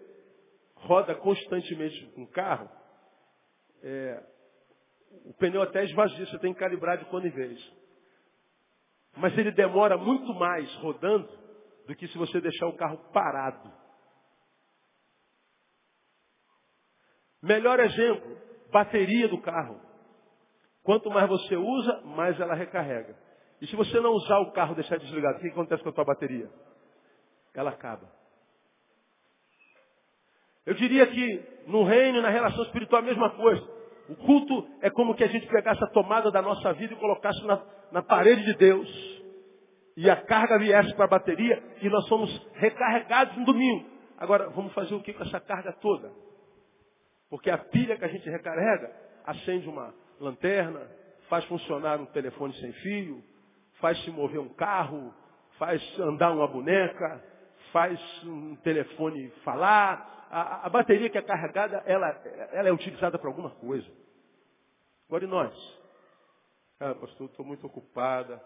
[0.76, 2.70] roda constantemente com um carro,
[3.83, 4.22] é,
[5.24, 7.72] o pneu até esvazia, você tem que calibrar de quando em vez.
[9.16, 11.29] Mas ele demora muito mais rodando
[11.89, 13.72] do que se você deixar o carro parado.
[17.43, 18.36] Melhor exemplo,
[18.70, 19.80] bateria do carro.
[20.82, 23.16] Quanto mais você usa, mais ela recarrega.
[23.62, 26.05] E se você não usar o carro deixar desligado, o que acontece com a tua
[26.05, 26.51] bateria?
[27.55, 28.07] Ela acaba.
[30.66, 33.66] Eu diria que no reino na relação espiritual a mesma coisa.
[34.11, 37.43] O culto é como que a gente pegasse a tomada da nossa vida e colocasse
[37.47, 39.18] na, na parede de Deus.
[40.01, 43.84] E a carga viesse para a bateria e nós somos recarregados no domingo.
[44.16, 46.12] Agora, vamos fazer o que com essa carga toda?
[47.28, 48.92] Porque a pilha que a gente recarrega
[49.26, 50.88] acende uma lanterna,
[51.28, 53.24] faz funcionar um telefone sem fio,
[53.80, 55.12] faz se mover um carro,
[55.59, 57.20] faz andar uma boneca,
[57.72, 60.28] faz um telefone falar.
[60.30, 62.09] A, a bateria que é carregada, ela,
[62.53, 63.90] ela é utilizada para alguma coisa.
[65.09, 65.80] Agora e nós?
[66.78, 68.40] Ah, pastor, estou muito ocupada,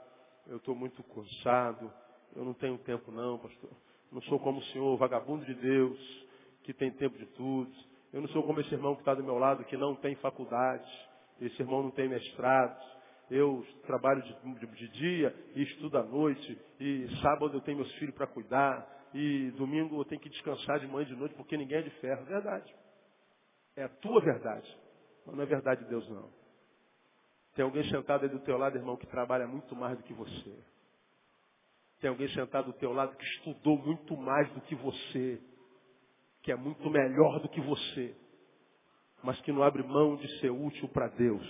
[0.46, 1.92] eu estou muito cansado,
[2.34, 3.70] eu não tenho tempo não, pastor.
[4.10, 6.26] Não sou como o senhor, vagabundo de Deus,
[6.62, 7.72] que tem tempo de tudo.
[8.12, 10.86] Eu não sou como esse irmão que está do meu lado, que não tem faculdade.
[11.40, 12.78] Esse irmão não tem mestrado.
[13.30, 16.58] Eu trabalho de, de, de dia e estudo à noite.
[16.78, 18.86] E sábado eu tenho meus filhos para cuidar.
[19.14, 21.90] E domingo eu tenho que descansar de manhã e de noite porque ninguém é de
[22.00, 22.24] ferro.
[22.26, 22.74] Verdade.
[23.76, 24.78] É a tua verdade.
[25.24, 26.41] Mas não é verdade de Deus não.
[27.54, 30.54] Tem alguém sentado aí do teu lado, irmão, que trabalha muito mais do que você.
[32.00, 35.40] Tem alguém sentado do teu lado que estudou muito mais do que você
[36.42, 38.14] que é muito melhor do que você,
[39.22, 41.46] mas que não abre mão de ser útil para Deus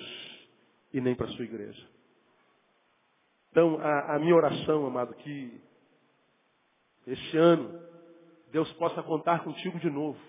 [0.93, 1.89] e nem para a sua igreja.
[3.51, 5.61] Então, a, a minha oração, amado, que
[7.07, 7.81] esse ano
[8.51, 10.21] Deus possa contar contigo de novo.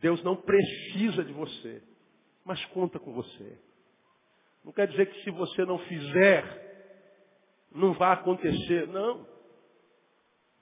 [0.00, 1.82] Deus não precisa de você,
[2.44, 3.58] mas conta com você.
[4.64, 6.64] Não quer dizer que se você não fizer,
[7.74, 8.88] não vai acontecer.
[8.88, 9.26] Não.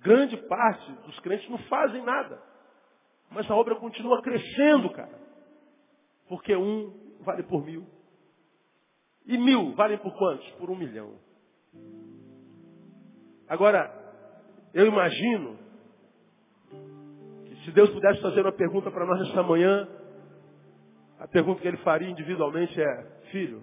[0.01, 2.43] Grande parte dos crentes não fazem nada.
[3.31, 5.21] Mas a obra continua crescendo, cara.
[6.29, 7.87] Porque um vale por mil.
[9.25, 10.49] E mil valem por quantos?
[10.53, 11.15] Por um milhão.
[13.49, 13.91] Agora,
[14.75, 15.59] eu imagino
[17.47, 19.89] que se Deus pudesse fazer uma pergunta para nós esta manhã,
[21.21, 23.63] a pergunta que ele faria individualmente é, filho,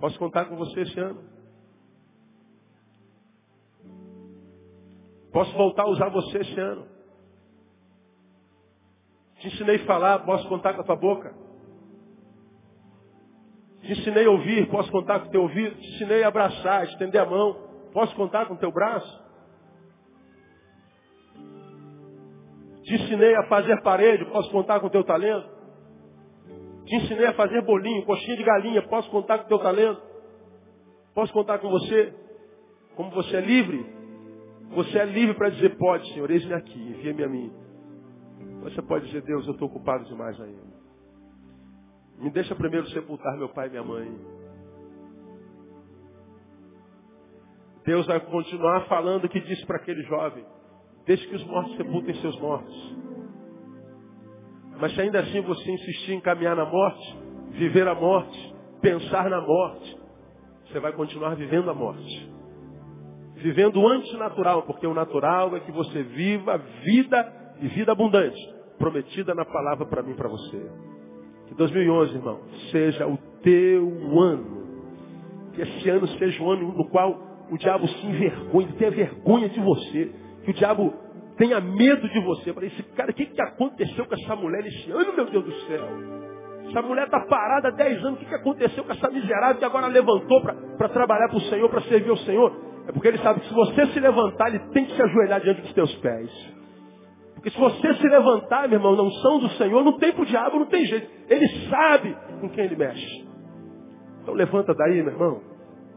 [0.00, 1.22] posso contar com você esse ano?
[5.32, 6.86] Posso voltar a usar você esse ano?
[9.38, 11.34] Te ensinei a falar, posso contar com a tua boca.
[13.82, 15.76] Te ensinei a ouvir, posso contar com o teu ouvido.
[15.76, 17.54] Te ensinei a abraçar, estender a mão,
[17.92, 19.30] posso contar com o teu braço.
[22.82, 25.59] Te ensinei a fazer parede, posso contar com o teu talento.
[26.90, 30.02] Te ensinei a fazer bolinho, coxinha de galinha, posso contar com o teu talento.
[31.14, 32.12] Posso contar com você.
[32.96, 33.86] Como você é livre,
[34.74, 37.52] você é livre para dizer, pode, Senhor, eis-me aqui, envia-me a mim.
[38.64, 40.80] Você pode dizer, Deus, eu estou ocupado demais ainda.
[42.18, 44.12] Me deixa primeiro sepultar meu pai e minha mãe.
[47.84, 50.44] Deus vai continuar falando que disse para aquele jovem,
[51.06, 52.96] deixe que os mortos sepultem seus mortos.
[54.80, 57.18] Mas se ainda assim você insistir em caminhar na morte,
[57.50, 59.98] viver a morte, pensar na morte,
[60.66, 62.30] você vai continuar vivendo a morte.
[63.36, 68.38] Vivendo o antinatural, porque o natural é que você viva vida e vida abundante,
[68.78, 70.70] prometida na palavra para mim e para você.
[71.48, 74.60] Que 2011, irmão, seja o teu ano.
[75.52, 77.18] Que esse ano seja o ano no qual
[77.50, 80.12] o diabo se envergonhe, tenha vergonha de você.
[80.44, 80.94] Que o diabo
[81.40, 82.52] tenha medo de você.
[82.52, 85.52] Para esse cara, o que, que aconteceu com essa mulher esse ano, meu Deus do
[85.62, 85.88] céu?
[86.68, 88.12] Essa mulher está parada há 10 anos.
[88.12, 91.68] O que, que aconteceu com essa miserável que agora levantou para trabalhar para o Senhor,
[91.70, 92.54] para servir ao Senhor?
[92.86, 95.62] É porque ele sabe que se você se levantar, ele tem que se ajoelhar diante
[95.62, 96.30] dos teus pés.
[97.34, 100.26] Porque se você se levantar, meu irmão, na unção do Senhor, não tem para o
[100.26, 101.10] diabo, não tem jeito.
[101.26, 103.26] Ele sabe com quem ele mexe.
[104.22, 105.40] Então levanta daí, meu irmão,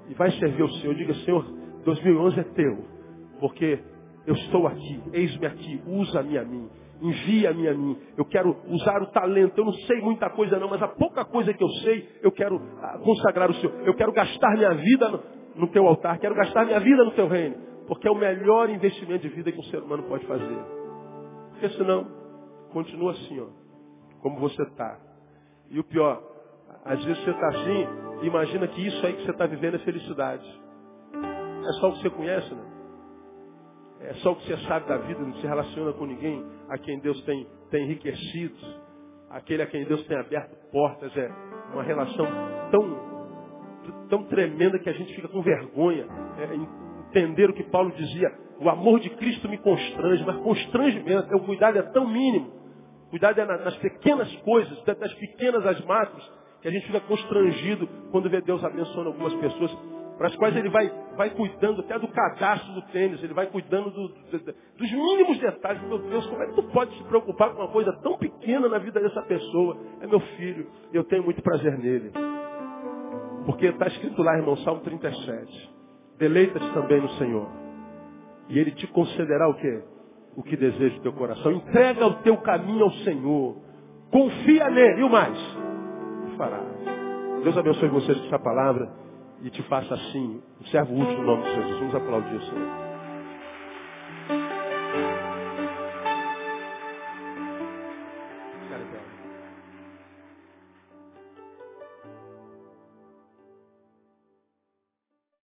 [0.10, 0.96] e vai servir ao Senhor.
[0.96, 1.46] Diga, Senhor,
[1.84, 2.86] 2011 é teu.
[3.42, 3.78] Porque
[4.26, 6.70] eu estou aqui, eis-me aqui, usa-me a mim.
[7.02, 7.98] Envia-me a mim.
[8.16, 9.58] Eu quero usar o talento.
[9.58, 12.62] Eu não sei muita coisa não, mas a pouca coisa que eu sei, eu quero
[12.82, 13.74] ah, consagrar o Senhor.
[13.86, 15.22] Eu quero gastar minha vida
[15.56, 16.18] no, teu altar.
[16.20, 17.58] Quero gastar minha vida no teu reino.
[17.88, 20.58] Porque é o melhor investimento de vida que um ser humano pode fazer.
[21.52, 22.08] Porque senão,
[22.72, 23.48] continua assim, ó,
[24.22, 24.98] como você está.
[25.70, 26.24] E o pior,
[26.86, 27.88] às vezes você está assim,
[28.26, 30.62] imagina que isso aí que você está vivendo é felicidade.
[31.14, 32.73] É só o que você conhece, né?
[34.04, 37.00] É só o que você sabe da vida, não se relaciona com ninguém a quem
[37.00, 38.56] Deus tem, tem enriquecido,
[39.30, 41.16] aquele a quem Deus tem aberto portas.
[41.16, 41.32] É
[41.74, 42.28] uma relação
[42.70, 46.06] tão, tão tremenda que a gente fica com vergonha.
[46.38, 51.46] É, entender o que Paulo dizia, o amor de Cristo me constrange, mas constrangimento, o
[51.46, 52.52] cuidado é tão mínimo.
[53.08, 56.30] O cuidado é nas pequenas coisas, das pequenas às macros,
[56.62, 59.72] que a gente fica constrangido quando vê Deus abençoando algumas pessoas
[60.18, 63.90] para as quais ele vai, vai cuidando até do cadastro do tênis, ele vai cuidando
[63.90, 65.82] do, do, dos mínimos detalhes.
[65.84, 68.78] Meu Deus, como é que tu pode se preocupar com uma coisa tão pequena na
[68.78, 69.78] vida dessa pessoa?
[70.02, 72.12] É meu filho, eu tenho muito prazer nele.
[73.46, 75.72] Porque está escrito lá, irmão, Salmo 37.
[76.18, 77.48] Deleita-te também no Senhor.
[78.50, 79.84] E Ele te concederá o quê?
[80.36, 81.52] O que deseja o teu coração.
[81.52, 83.58] Entrega o teu caminho ao Senhor.
[84.12, 85.02] Confia nele.
[85.02, 85.38] E o mais?
[86.38, 86.62] Fará.
[87.44, 89.04] Deus abençoe vocês com essa palavra
[89.44, 91.80] e te faça assim, um servo útil no nome de Jesus.
[91.80, 92.93] Vamos aplaudir o Senhor.